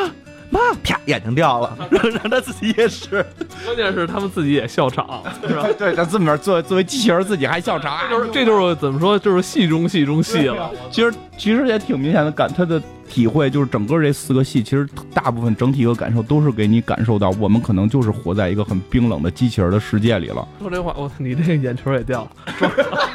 [0.54, 3.26] 妈，啪，眼睛掉了，让他自己也是。
[3.66, 5.68] 关键是他们自己也笑场，是吧？
[5.80, 10.70] 对，他这么作作为机器人自己还笑场，就是这就是怎么说，就是戏中戏中戏了。
[10.92, 12.80] 其实其实也挺明显的感，他的
[13.10, 20.48] 体会就是整个这四个戏，其实大部分整体一个感受都是给你感受到，我们可能就是活在一个很冰冷的机器人的世界里了。
[20.60, 22.32] 说这话，我你这个眼球也掉了。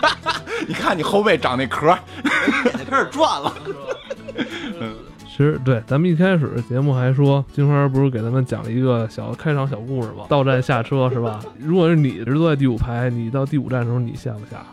[0.66, 1.96] 你看你后背长那壳，
[2.90, 3.54] 开始转了。
[5.38, 10.24] 其实对，咱们一开始节目还说，金花不是给咱们讲了一个小开场小故事吗？
[10.28, 11.38] 到站下车是吧？
[11.64, 14.66] 如果是你是坐在第五排，你到第五站的时候，你下不下？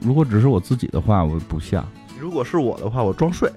[0.00, 1.84] 如果只是我自己的话，我不下。
[2.18, 3.48] 如果是我的话，我装睡，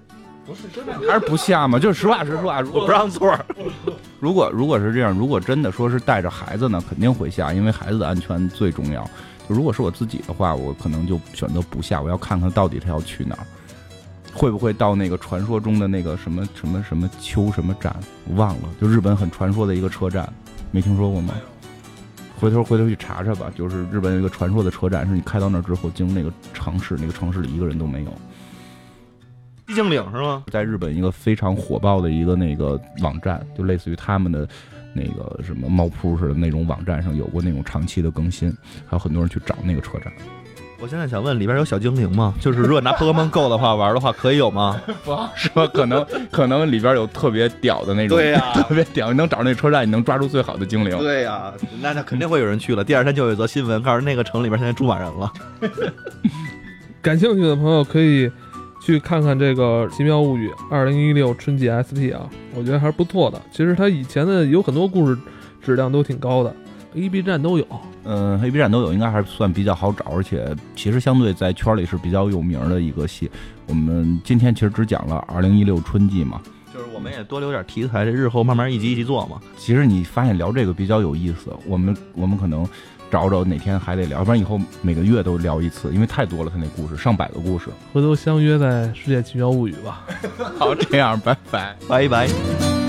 [0.45, 1.79] 不是真的，还是不下嘛？
[1.79, 3.35] 就是实话实说啊，如果我不让座。
[4.21, 9.03] 如果如果是这样，如果真的说是带着孩子呢，肯定会下，因为孩子的安全最重要。
[9.49, 13.41] 就如果是我自己的话，我可能就选择不下，我要看看到底他要去哪儿，
[14.39, 17.93] 会不会到那个传说中的那个什么什么什么秋什么站，
[18.25, 20.31] 我忘了，就日本很传说的一个车站，
[20.71, 21.33] 没听说过吗？
[22.39, 28.13] 回头回头去查查吧，就是日本有一个传说的车站，是你开到那儿之后，进入那个城市，那个城市里一个人都没有。
[29.67, 30.45] 寂静岭是吗？
[30.49, 34.47] 在日本一个非常火爆的一个那个网站，就类似于他们的
[34.93, 38.49] 那个什么猫扑似的那种网站上有过那种长期的更新，
[38.87, 40.13] 还有很多人去找那个车站。
[40.81, 42.33] 我现在想问，里边有小精灵吗？
[42.39, 44.79] 就是如果拿 Pokemon Go 的话 玩的话，可以有吗？
[45.03, 45.67] 不是吧？
[45.73, 50.97] 可能可能里边有特别屌的那种，对呀特别屌，你能找那车站，你能抓住最好的精灵。
[50.97, 51.51] 对呀、
[51.81, 52.83] 那那肯定会有人去了。
[52.83, 55.31] 第二天就有一则新闻，告诉那个城里边现在住满人了。
[57.01, 58.31] 感兴趣的朋友可以
[58.85, 63.41] 去看看这个《奇妙物语》二零一六春季 SP 啊，我觉得还是不错的。
[63.51, 65.17] 其实它以前的有很多故事
[65.61, 66.53] 质量都挺高的
[66.95, 67.65] ，A、B 站都有。
[68.03, 73.29] 嗯，，A、B 站都有，应该还是算比较好找，而且其实相对在圈里是比较有名的一个戏。
[73.67, 76.41] 我们今天其实只讲了二零一六春季嘛，
[76.73, 79.39] 就是我们也多留点题材，这日后慢慢一集一集做嘛。
[79.57, 82.67] 其实你发现聊这个比较有意思，我们我们可能
[83.11, 87.67] 找找哪天还得聊，要不然以后每个月都聊一次，因为太多了，他那故事上百个故事。
[87.93, 90.05] 回头相约在《世界奇妙物语》吧。
[90.57, 91.75] 好，这样，拜拜。
[91.87, 92.88] 拜拜。